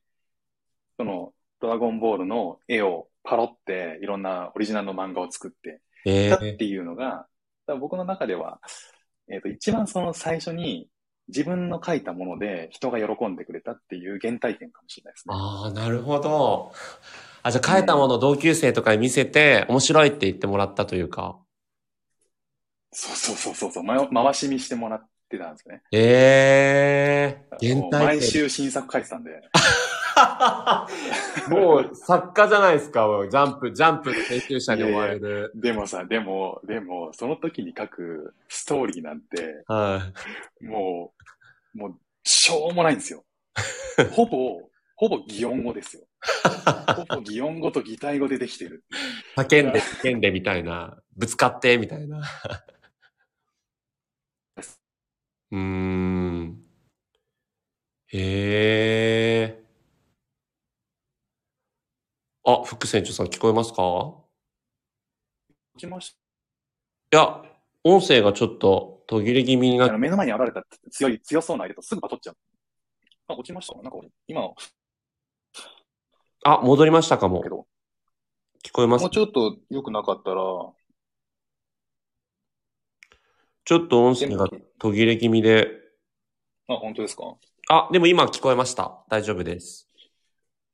[0.96, 7.28] そのドラゴンボールの絵をパロっていろんなオリジナルの漫画を作ってえっていうのが、だか
[7.66, 8.60] ら僕の中では、
[9.28, 10.88] えっ、と、一番その最初に
[11.28, 15.34] 自分の書いたもので人が喜んでくれたっていう原体験かもしれないですね。
[15.34, 16.72] ああ、なるほど。
[17.42, 21.38] あ、じゃあ書いたものを同級生とかに見せて、面白いって言ってもらったというか。
[22.92, 25.82] そうそうそうそうそう、ま回し見してもらってたんですね。
[25.92, 28.18] ええもう原体験。
[28.20, 29.30] 毎週新作書いてたんで。
[31.48, 35.52] もう作家じゃないですか、ジャンプ、ジャンプの編集者に追われる。
[35.54, 40.12] でもさ、でも、でも、その時に書くストーリーなんて、は
[40.60, 40.64] い。
[40.64, 41.12] も
[41.74, 41.94] う、もう、
[42.24, 43.24] しょうもないんですよ。
[44.12, 44.60] ほぼ、
[44.96, 46.02] ほぼ擬音語ですよ。
[46.96, 48.84] ほぼ擬音語と擬態語でできてる。
[49.36, 50.98] 叫んで、叫んでみたいな。
[51.16, 52.22] ぶつかって、みたいな。
[55.52, 56.62] うーん。
[58.08, 59.65] へえ。
[62.48, 63.82] あ、副船長さん聞こえますか？
[63.82, 64.24] 落
[65.76, 66.14] ちましい
[67.10, 67.42] や、
[67.82, 72.36] 音声がちょっと途切れ気味になっあの目の前に現れた強い、強そうな相手とすぐパトっちゃう。
[73.26, 74.48] あ、落ちましたなんか俺、今、
[76.44, 77.48] あ、戻りましたかもけ。
[77.48, 77.66] ど、
[78.64, 79.02] 聞こえます？
[79.02, 80.36] もうちょっと良くなかったら、
[83.64, 84.46] ちょっと音声が
[84.78, 85.66] 途切れ気味で。
[86.68, 87.24] あ、本当ですか？
[87.68, 89.04] あ、でも今聞こえました。
[89.08, 89.88] 大丈夫です。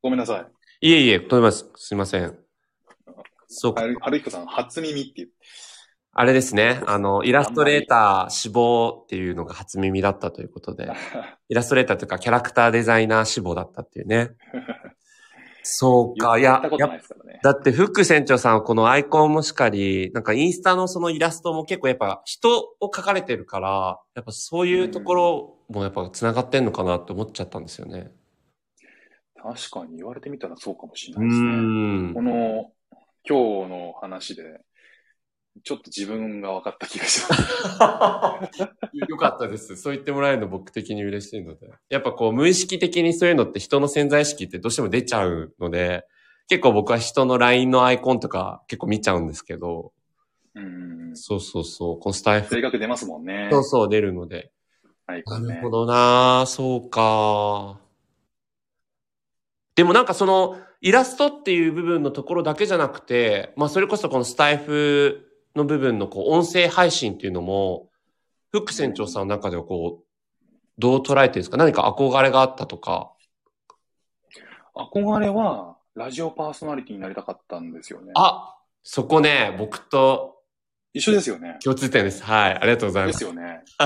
[0.02, 0.46] ごめんなさい。
[0.84, 1.70] いえいえ、とります。
[1.76, 2.36] すいません。
[3.46, 4.10] そうかは。
[4.10, 5.34] るひこさん、初耳って言って、
[6.10, 6.82] あれですね。
[6.88, 10.90] あの、イラストレーター志望っていうのが初耳だったということで。
[11.48, 14.32] イラストレーターというかキャラクターデザイナー志望だったっていうね。
[15.62, 16.36] そうか。
[16.36, 16.60] いや。
[17.44, 28.10] だってフック船長さんはこのアイコンもしかり、なんかインスタのそのイラストも結構やっぱ人を描かれてるから、やっぱそういうところもやっぱ繋がってんのかなって思っちゃったんですよね。
[29.42, 31.48] 確かに言われてみたらそうかもしれうないですね。
[32.10, 32.22] んこ。
[32.22, 32.72] の、
[33.28, 34.60] 今日の話で、
[35.64, 37.36] ちょっと自分が分かった気がしま
[38.52, 38.62] す。
[39.08, 39.76] よかったです。
[39.76, 41.70] そう言ってもらえるの僕的に嬉しいので。
[41.90, 46.06] やっぱこう無意識的にそういうのって人の潜在意識ってどうしても出ちゃうので、
[46.48, 49.92] 結構僕は人の LINE のアイコンとか結構見ちゃうんですけど、
[50.54, 51.10] うん。
[51.14, 53.48] そうそうそう、このスタイフ、性格出ますもんね。
[53.50, 54.52] そうそう出るので。
[55.06, 55.70] はい、ねなるほ。
[55.70, 57.81] どなそうか。
[59.74, 67.88] でもなんかそのイラストっていう部分のところだけじゃなくて、まあそれこそこのスタイフの部分のこう音声配信っていうのも、
[68.50, 70.04] フック船長さんの中ではこう、
[70.78, 71.56] どう捉えてるんですか？
[71.56, 73.12] 何か憧れがあったとか。
[74.74, 78.12] 憧れは、ラジオパーソナリティになりたかったんですよね。
[78.14, 80.38] あそこね、僕と
[80.94, 81.58] 一緒ですよね。
[81.62, 82.22] 共通点です。
[82.24, 82.54] はい。
[82.54, 83.24] ありがとうございでますす。
[83.24, 83.62] よね。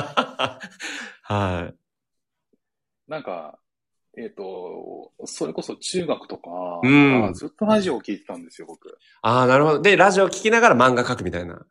[1.23, 1.75] はい。
[3.09, 3.59] なんか、
[4.19, 6.51] えっ、と、それこそ中学とか、
[6.83, 8.99] うんずっとラジオを聞いてたんですよ、僕。
[9.21, 9.83] ああ、なるほど。
[9.83, 11.67] で、ラジオ聞きながら漫画描くみたいな。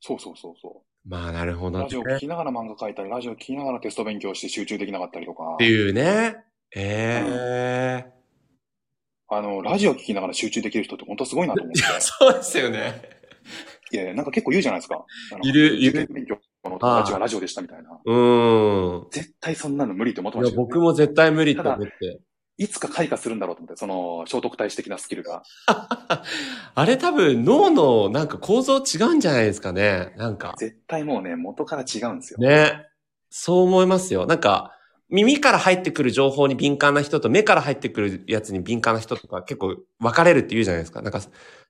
[0.00, 1.84] そうそうそうそまあ、なるほどね。
[1.84, 6.44] ラジオ聞きながら漫画描いたり、ラジオ聞きながらテスト勉強して集中できなかったりとかって、いうね。
[6.76, 8.18] ええ
[9.30, 11.80] あの、ラジオ聞きながら集中できる人って本当すごいなと思って。
[12.00, 13.02] そうですよね。
[13.90, 15.04] いやいや、なんか結構言うじゃないですか。
[15.42, 17.90] いるいる勉強の友達はラジオでしたみたいな。
[18.04, 19.10] うーん。
[19.10, 20.70] 絶対そんなの無理って思ってまいや、したよ、ね。
[20.72, 22.20] 僕も絶対無理と思って。
[22.60, 25.44] いつか開花するんだろうと思って、その、聖徳太子的なスキルが。
[26.74, 30.12] あれ多分脳のなんか構造違うんじゃないですかね。
[30.16, 30.54] なんか。
[30.58, 32.38] 絶対もうね、元から違うんですよ。
[32.40, 32.88] ね。
[33.30, 34.26] そう思いますよ。
[34.26, 34.72] なんか、
[35.08, 41.00] 耳から入ってくる情報に敏感な人と目から入ってくるやつに敏感な人とか結構分かれるって言うじゃないですか。
[41.00, 41.20] なんか、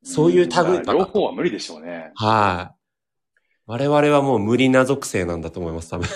[0.03, 2.13] そういう類かなまあ両方は無理でしょうね。
[2.15, 2.78] はい。
[3.69, 6.09] 我々はもう無理な属性なんだと思います、多分。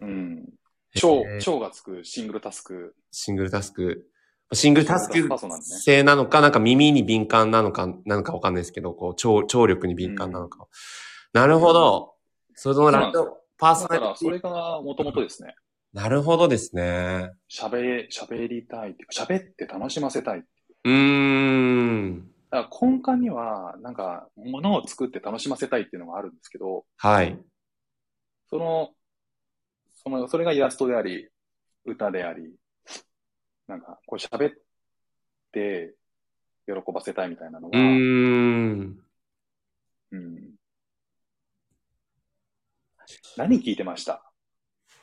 [0.00, 0.48] うん。
[0.96, 2.96] 超超がつくシングルタスク。
[3.12, 4.08] シングルタスク。
[4.52, 5.28] シングルタスク
[5.62, 10.66] 性なのか、なんか耳に敏感なのか、なのかわかんないですけど、こう、聴、聴力に敏感なのか。
[11.32, 12.14] なるほど。
[12.56, 14.14] そのラジそうなんオ、パーソナリティ。
[14.16, 15.54] それが元々ですね。
[15.92, 17.30] なるほどですね。
[17.48, 20.42] 喋、喋りたいっていうか、喋って楽しませたい。
[20.84, 22.31] うーん。
[22.52, 27.42] だから根幹には、なんか、物を作って楽しませたいっていうのがあるんですけど、はい。
[28.50, 28.90] その、
[30.04, 31.30] その、それがイラストであり、
[31.86, 32.54] 歌であり、
[33.66, 34.52] なんか、こう喋っ
[35.50, 35.94] て、
[36.66, 39.02] 喜ばせたいみたいなのうが、ーん。
[40.10, 40.50] うん
[43.38, 44.22] 何聞いてました？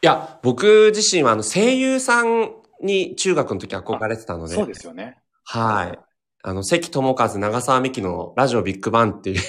[0.02, 5.20] いや、僕自身はあの声優さんに中学の時憧れてたので、そうですよね。
[5.44, 6.00] はい。
[6.42, 9.42] あの、関智和、長澤美希のラジオビッグバンっていう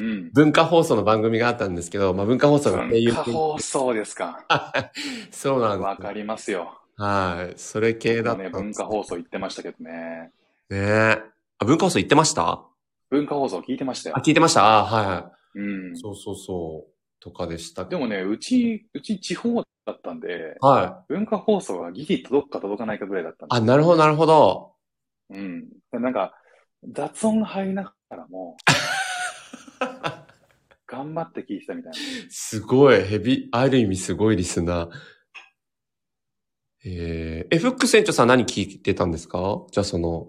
[0.00, 0.30] うん。
[0.32, 4.44] 文化放送の番組があったんですけど、まあ文化放送が声優文化放送ですか。
[5.30, 6.80] そうなんですわかりますよ。
[6.96, 7.54] はい。
[7.58, 10.32] それ系だったね、文化放送行ってましたけどね。
[10.70, 11.22] ねえ。
[11.58, 12.64] あ、文化放送行ってました？
[13.10, 14.22] 文化放送聞いてましたよあ、。
[14.22, 14.64] 聞いてました？
[14.64, 15.60] あはいはう
[15.90, 15.98] んい。。
[15.98, 16.92] そうそうそう。
[17.20, 19.56] とかでしたでもね、うち、うち地方
[19.86, 21.12] だったんで、はい。
[21.12, 24.73] 文化放送がギリ届くか届かないかぐらいだったんであ、なるほど、なるほど。
[25.30, 25.68] うん。
[25.92, 26.34] なんか、
[26.92, 28.56] 雑音入りながらも、
[30.86, 31.98] 頑張って聞いてたみたいな。
[32.30, 34.90] すごい、ヘビ、ある意味すごいリスナー。
[36.86, 39.64] えー、え、フック船長さん何聞いてたんですか？
[39.70, 40.28] じゃあその、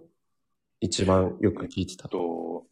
[0.79, 2.07] 一番よく聞いてた。
[2.07, 2.65] と、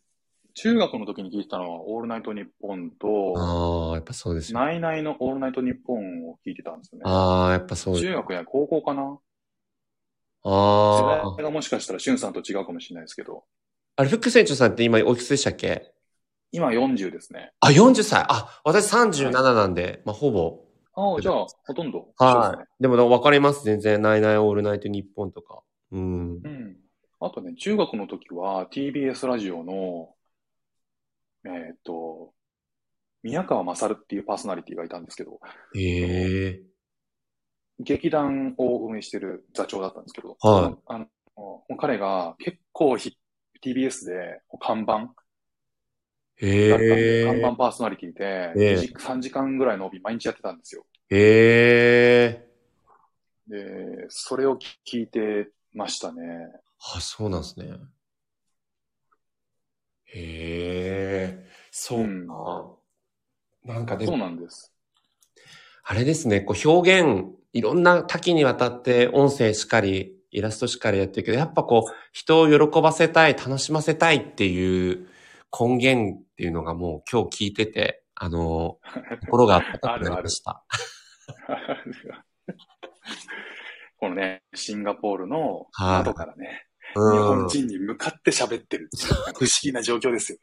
[0.53, 4.59] 中学の時に聞いてたのは、オールナイトニッポンと、ああ、やっぱそうですよ。
[4.59, 7.03] ナイナイのオールナイトニッポンを聞いてたんですよね。
[7.05, 8.05] ああ、やっぱそうです。
[8.05, 9.19] 中学や高校かな？
[10.43, 13.45] 世あ代がもしかしたらしゅんさんと違うかもしれないですけど、
[13.95, 14.01] あ。
[14.01, 15.93] あれ、フック船長さんって今おいくつでしたっけ？
[16.51, 17.51] 今40ですね。
[17.61, 18.23] あ、40歳。
[18.27, 20.59] あ、私37なんで、まあ、ほぼ。
[20.93, 22.13] ああ、じゃあ、ほとんど。
[22.17, 22.81] はい。
[22.81, 23.63] でも、わかります。
[23.63, 25.63] 全然、ナイナイオールナイトニッポンとか。
[25.91, 26.41] うん。
[26.43, 26.77] うん。
[27.19, 30.13] あとね、中学の時は TBS ラジオの、
[31.45, 32.33] えーっと、
[33.23, 35.39] 宮川勝っていうパーソナリティがいたんですけど、
[35.75, 36.61] へえ。
[37.83, 43.17] 劇団を運営してる座長だったんですけど、はいあの、もう彼が結構ひ
[43.63, 45.09] TBS で看板だっ
[46.69, 47.55] たんで、へ看板え。
[47.55, 50.85] パーソナリティで、ええ2時3時間ぐらいの帯毎日やってたんですよ。
[51.09, 52.47] へえ。
[53.47, 56.21] で、それを聞いてましたね。
[56.95, 57.77] あ、そうなんですね。
[60.05, 61.49] へえ。
[61.71, 62.77] そうか。
[63.65, 64.73] なんかでも、そうなんです。
[65.85, 75.07] あれですね、こう表現、いろんな多岐にわたって音声しかり、イラストしかりやってるけど、やっぱこう、人を喜ばせたい、楽しませたいっていう
[75.57, 78.79] 根源っていうのがもう今日聞いてて、あの、
[79.21, 80.63] 心が温かくなりました。
[83.97, 87.47] このね、シンガポールのはい窓からね、日うん本。
[87.47, 89.05] 人に向かって喋ってるって
[89.37, 90.37] 不思議な状況ですよ。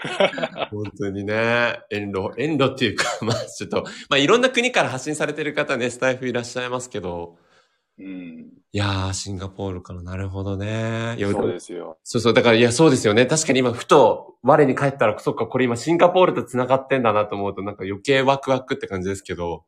[0.70, 7.36] 本当にね、遠路、遠路っていうか、 まあちょっと、まあいろんな国から発信されてる方ね、スタイフいらっしゃいますけど、
[7.98, 8.50] うん。
[8.72, 11.16] いやー、シンガポールからなるほどね。
[11.18, 11.98] そうですよ。
[12.02, 13.26] そうそう、だから、いや、そうですよね。
[13.26, 19.64] 確かに今、ふと、我に返ったら、そっか、これ今、シンガポールと繋がってんだなと思うと、なんか余計ワクワクって感じですけど。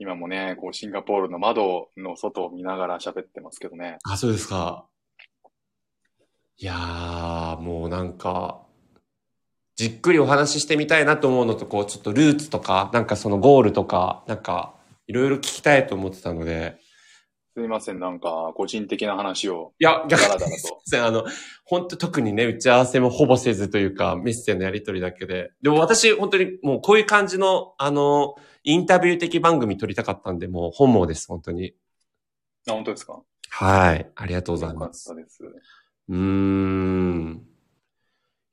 [0.00, 3.98] 今もね、こうシンガポールの窓の外を見ながら喋ってますけどね。
[4.04, 4.86] あ、そうですか。
[6.60, 8.60] いやー、もうなんか、
[9.76, 14.74] じっくりお話ししてみたいなと思うのと、こう、ちょっとルーツとか、なんかそのゴールとか、なんか、
[15.06, 16.76] いろいろ聞きたいと思ってたので、
[17.54, 19.72] すいません、なんか、個人的な話を。
[19.78, 21.24] いや、逆にだらだらとすいませんあの、
[21.64, 25.52] 本当特にね、打ち合わせもほぼせずというか、メッセージのやり取りだけで。
[25.62, 28.34] でも私、本当にもうこういう感じの、あの、
[28.64, 31.74] インタビュー的番組撮りたかったんで、もう本望です、本当に。
[32.68, 33.22] あ、本当ですか？
[33.50, 34.10] はい。
[34.16, 35.08] ありがとうございよかっます。
[35.08, 35.42] たです。
[36.08, 37.46] うーん。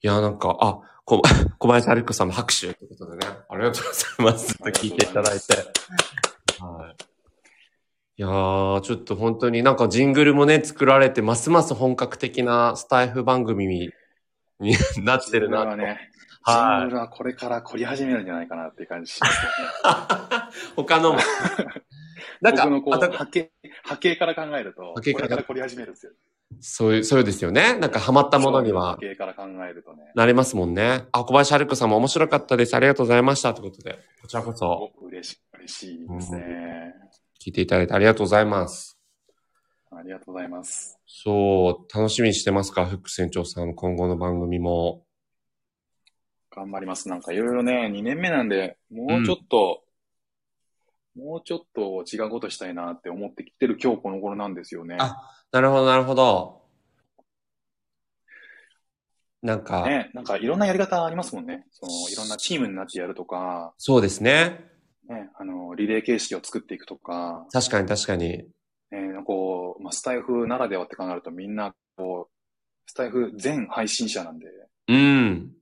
[0.02, 1.22] いいや、なんか、あ、こ
[1.60, 4.58] 小林春子さんも拍手ということでね、ありがとうございます。
[4.58, 5.54] と聞いていただいて。
[6.60, 6.96] はい。
[8.18, 13.92] いやー、ちょっと本当になんかジングルもね、作られて、ますます本格的なスタイフ番組に
[14.60, 15.72] になってるなと。
[15.72, 16.12] ジングルはね、
[16.46, 19.58] ジはいングルはこれから凝り始めるんじゃないかなっていう感じしますよね。
[20.76, 21.20] 他のも。
[22.42, 23.52] なんか、僕の波形、
[23.84, 26.14] 波形から考えると、波形から凝り始めるんですよ。
[26.62, 27.78] そういう、そうですよね。
[27.78, 30.12] なんかハマったものに波は形から考えるとね。
[30.16, 31.06] なれますもんね。
[31.12, 32.76] あ、小林春子さんも面白かったです。
[32.76, 33.54] ありがとうございました。
[33.54, 36.94] ということで、こちらこそお嬉しい、嬉しいですね。
[37.44, 39.00] 聞いていただいてありがとうございます。
[39.92, 41.00] ありがとうございます。
[41.06, 45.06] そう、楽しみにしてますか、フック船長さん、今後の番組も。
[46.52, 47.08] 頑張ります。
[47.08, 49.85] なんかいろいろね、2年目なんで、もうちょっと、
[51.16, 54.98] もうちょっと違うことしたいなって思ってきてる今日この頃なんですよね。
[55.00, 55.16] あ
[55.52, 56.62] なるほど、なるほど。
[59.42, 61.66] なんか、ね、なんかいろんなやり方ありますもんね。
[61.72, 64.72] そのいろんなチームになってやるとか、そうですね。
[65.08, 68.48] ね、あの、リレー形式を作っていくとか、確かに確かに。
[68.92, 74.48] ね、こう、まあ、スタイフならではって考えるとみんな、こう、スタイフ全配信者なんで、
[74.88, 75.55] うん。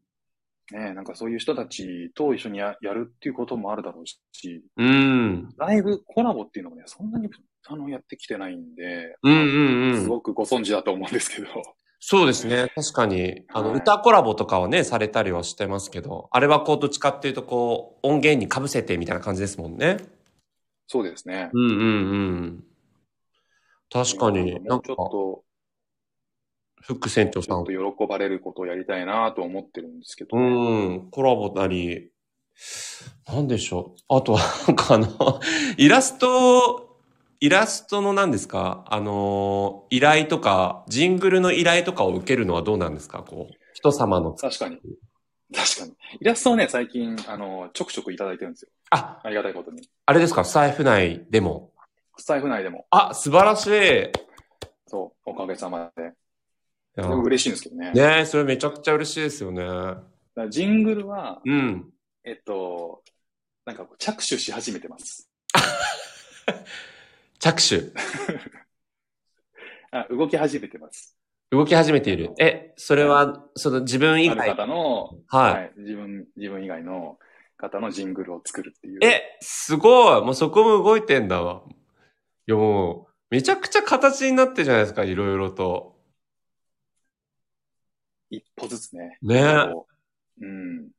[0.72, 5.49] ね、なんかそういう人たちと一緒にややるっていうこともあるだろうし、うん。
[5.57, 7.30] ライブコラボっていうのもね、そんなに
[7.68, 10.01] あのやってきてないんで、うんうんうん。
[10.01, 11.47] すごくご存知だと思うんですけど、
[12.05, 12.70] そうですね。
[12.76, 19.97] 確かに、あの、はい歌コラボとかはね、されたりはしてますけど、あれはこう、どっちかっていうと、こう、音源に被せてみたいな感じですもんね。
[20.86, 21.49] そうですね。
[21.53, 21.84] うんうんう
[22.45, 22.64] ん。
[23.89, 25.43] 確かに、なんかちょっ、と、
[26.86, 32.12] フック船長ちさんょっと喜ばれることをやりたいなと思ってるんですけど、うん、コラボなり、
[33.28, 34.16] なんでしょう。
[34.16, 35.40] あとは、 なんかあの、
[35.78, 37.00] イラスト、
[37.40, 38.84] イラストの何ですか？
[38.88, 43.24] あの、依頼とか、ジングルの依頼とかを受けるのはどうなんですか？
[43.24, 44.34] こう、人様の。
[44.34, 44.78] 確かに。
[45.56, 45.94] 確かに。
[46.20, 48.70] イラストをね、最近、あの、ちょくちょくいただいてるんですよ。
[48.92, 49.82] あ、ありがたいことに。
[50.06, 50.44] あれですか？
[50.44, 51.72] 財布内でも。
[52.18, 53.72] スタイフ内でも、あ、素晴らしい。
[54.86, 56.12] そう、おかげさまで。
[56.96, 57.91] でも嬉しいんですけどね。
[57.91, 59.64] ねえ、それめちゃくちゃ嬉しいですよね。
[60.50, 61.89] ジングルは、うん。
[62.24, 63.04] えっと、
[63.66, 65.30] なんか着手し始めてます。
[67.39, 67.91] 着手。
[69.91, 71.18] あ動き始めてます。
[71.52, 72.34] 動き始めている。
[72.39, 74.56] え、それは、その自分以外？
[74.56, 75.72] 方の、はい。
[75.78, 77.20] 自分、自分以外の
[77.58, 79.00] 方のジングルを作るっていう。
[79.04, 81.64] え、すごいもうそこも動いてんだわ。
[82.48, 85.93] いやもう、めちゃくちゃ形になってるじゃないですか、いろいろと。
[88.38, 89.20] 一歩ずつね。
[89.22, 89.86] ねう
[90.42, 90.88] うん。
[90.88, 90.90] い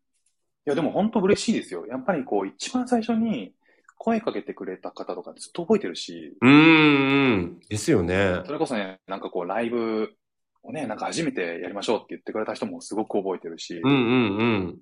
[0.67, 1.87] や、でも本当嬉しいですよ。
[1.87, 3.53] やっぱりこう、一番最初に
[3.99, 7.61] 声かけてくれた方とかずっと覚えてるし、うーん、うん。
[7.69, 8.53] ですよねそ。
[8.53, 10.15] れこそね、なんかこう、ライブ
[10.63, 14.79] をね、なんか初めてやりましょうって言ってくれた人もすごく覚えてるし、うんうんうん。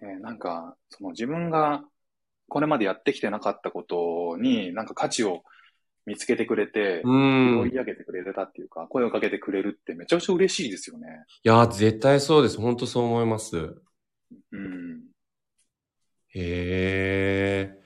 [0.00, 1.84] ねなんか、その自分が
[2.48, 5.42] これまでやってきてなかったことに、なんか価値を
[6.06, 7.12] 見つけてくれて、う追
[7.64, 7.68] ん。
[7.68, 11.08] いい上げてくれたっていうか、声をかけてくれるってめちゃくちゃ嬉しいですよね。
[11.42, 12.58] や、絶対そうです。
[12.58, 13.74] 本当そう思います。
[14.52, 15.02] うん。
[16.28, 17.78] へえ。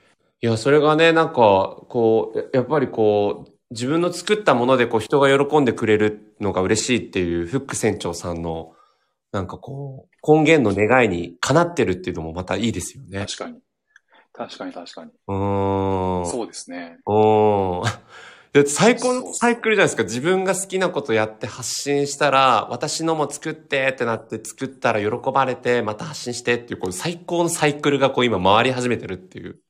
[0.42, 8.74] いや、それがね、なんか、こう、ややっぱりこう、自分の作ったものでこう人が喜んでくれるのが嬉しいっていうフック船長さんの、
[9.32, 13.20] なんかこう、根源の願いにかなってるっていうのもまたいいですよね。
[13.20, 13.60] 確かに。
[14.40, 15.10] 確かに確かに。
[15.28, 16.26] うーん。
[16.26, 16.96] そうですね。
[17.04, 17.84] おー。
[18.52, 20.02] だって最高のサイクルじゃないですか。
[20.04, 29.60] 自分が好きなことやって発信したら、私のも作ってってなって作ったら喜ばれて、また発信してっていう、こう最高のサイクルがこう今回り始めてるっていう。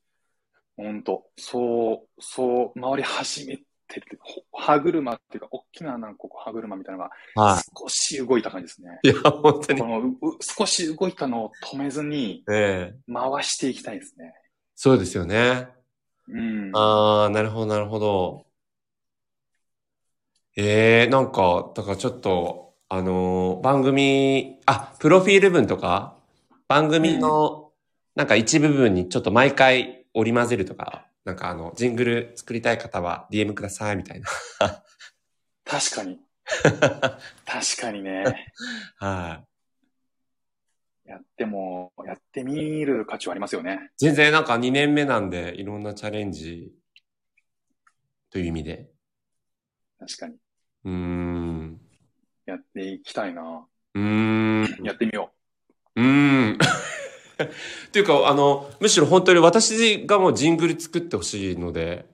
[0.76, 9.00] 本当そう、そう、回り始めてて、ほ歯車っていうか、大きななんかこう歯車みたいなのがは少し動いた感じですね。
[9.02, 9.08] い。
[9.08, 9.86] いや、本当にこ。
[9.86, 14.32] のうう少し動いたのを止めずにええ回していきたいですね。
[14.82, 15.68] そうですよね。
[16.26, 16.70] うん。
[16.74, 18.46] ああ、なるほど、なるほど。
[20.56, 26.16] ええなんか、だからちょっと、あのー番組、あ、プロフィール文とか、
[26.66, 27.72] 番組の、
[28.14, 34.28] なんか一部分にちょっと毎回織り交ぜるとか、なんかあの、ジングル作りたい方は DM ください、みたいな。
[35.66, 36.18] 確かに。
[37.44, 38.24] 確かにね。
[38.96, 39.49] はい。
[41.10, 43.90] やっても、やってみる価値はありますよね。
[43.96, 46.70] 全然なんか2年目なんで、いろんなチャレンジ
[48.30, 48.88] という意味で。
[49.98, 50.36] 確かに。
[50.84, 51.80] うーん。
[52.46, 53.66] やっていきたいな。
[53.94, 54.84] うーん。
[54.84, 55.32] やってみよ
[55.96, 56.58] うーん。
[57.42, 62.06] っていうか、あの、むしろ本当に私がもうジングル作ってほしいので、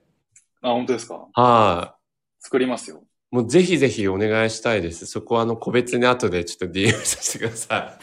[0.63, 0.69] う。
[0.69, 1.27] あ、本当ですか？
[1.33, 1.95] は
[2.39, 3.03] 作りますよ。
[3.29, 5.05] もうぜひぜひお願いしたいです。
[5.05, 7.99] そこはあの個別に後でちょっと DM させてくださ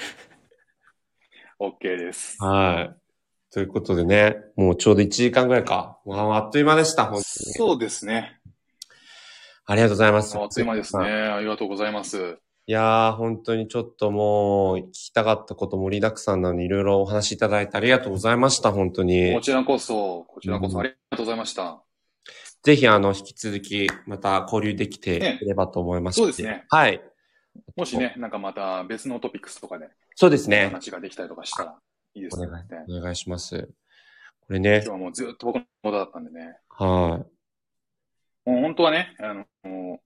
[1.61, 2.45] OK ですい。。
[2.45, 3.05] はい。
[3.53, 5.99] ということでね、もうちょうど1時間ぐらいか。
[6.05, 7.23] もうあっという間でした、本当に。
[7.23, 8.41] そうですね。
[9.67, 10.37] ありがとうございます。
[10.37, 11.05] あっという間ですね。。
[11.07, 12.39] ありがとうございます。
[12.67, 19.41] いやー、本当にちょっともう、聞きたかったこと盛りだくさんなのにいろいろお話しいただいてありがとうございました、本当にこ。
[19.41, 21.83] ちらこそ、こちらこうんそありがとうございました。
[22.63, 27.03] ぜひ、あの、引き続き、また交流できていればと思いますし、そうですねはい。
[27.77, 30.67] もしね、なんかまた別のトピックスとかでそうですね。
[30.67, 31.75] 話ができたりとかしたら
[32.15, 32.47] いいですね。
[32.89, 33.69] お願いします。
[34.47, 36.59] これね日、はもうずっと僕のことだったんでね。
[36.69, 37.25] は
[38.47, 38.51] い。
[38.51, 39.99] もう本当はね、あの、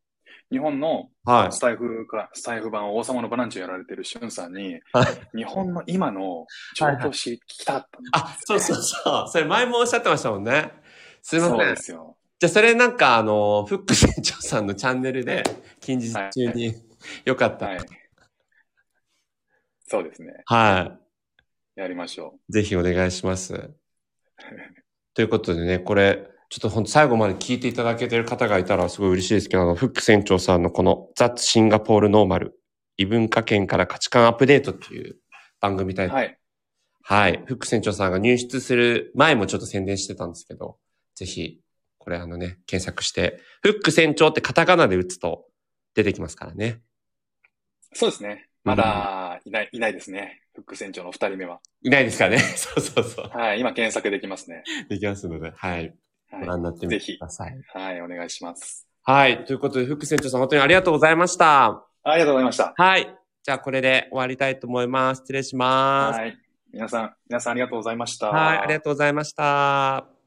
[0.50, 1.52] 日本のはい。
[1.52, 5.02] スタイフか、スタイフ版王様のバランチをやられてるしゅんさんに、は
[5.34, 9.28] い日本の今の状況を知り聞きたかったんですあ、そうそうそう。
[9.28, 10.72] それ前もおっしゃってましたもんね。
[11.20, 11.56] すいません。
[11.56, 12.16] そうですよ。
[12.38, 15.42] じゃあ、それなんか、あの、フック船長さんのチャンネルで、
[15.80, 16.72] 近日中に、
[17.24, 17.86] よかったら、はい。
[19.88, 20.42] そうですね。
[20.44, 20.98] は
[21.74, 22.52] やりましょい。
[22.52, 23.70] ぜひお願いします。
[25.14, 32.58] ということでね、これ、ちょっと本当最後まで聞いていただけてる方がいたらすごい嬉しいですけど、あの、フック船長さんのこの、ザ・シンガポール・ノーマル、
[32.96, 35.18] 異文化圏から価値観アップデートっていう
[35.60, 36.08] 番組タイう。
[36.10, 36.38] トルはい。
[37.02, 37.42] はい。
[37.46, 40.78] フック船長さんが入室する前もちょっと宣伝してたんですけど、
[41.14, 41.60] ぜひ、
[41.98, 45.46] これあのね、検索して、フック船長ってカタカナで打つと
[45.94, 46.80] 出てきますからね。
[47.94, 48.47] そうですね。
[48.64, 50.42] まだいない、いないですね。
[50.54, 51.60] フック船長の二人目は。
[51.82, 52.38] いないですからね。
[52.56, 53.28] そうそうそう。
[53.28, 53.60] はい。
[53.60, 54.62] 今検索できますね。
[54.88, 55.94] できますので、はい。
[56.30, 57.52] ご覧はになってみてください。
[57.52, 57.78] い。
[57.78, 58.02] はい。
[58.02, 58.86] お願いします。
[59.02, 59.44] はい。
[59.44, 61.66] ということで、フック船長さん本当にありがとうございました。
[62.02, 62.74] ありがとうございました。
[62.76, 63.14] はい。
[63.42, 65.20] じゃあこれで終わりたいと思います。
[65.20, 66.18] 失礼します。
[66.18, 66.38] はい。
[66.72, 68.28] 皆さん、皆さんありがとうございました。
[68.28, 68.58] はい。
[68.58, 70.17] ありがとうございました。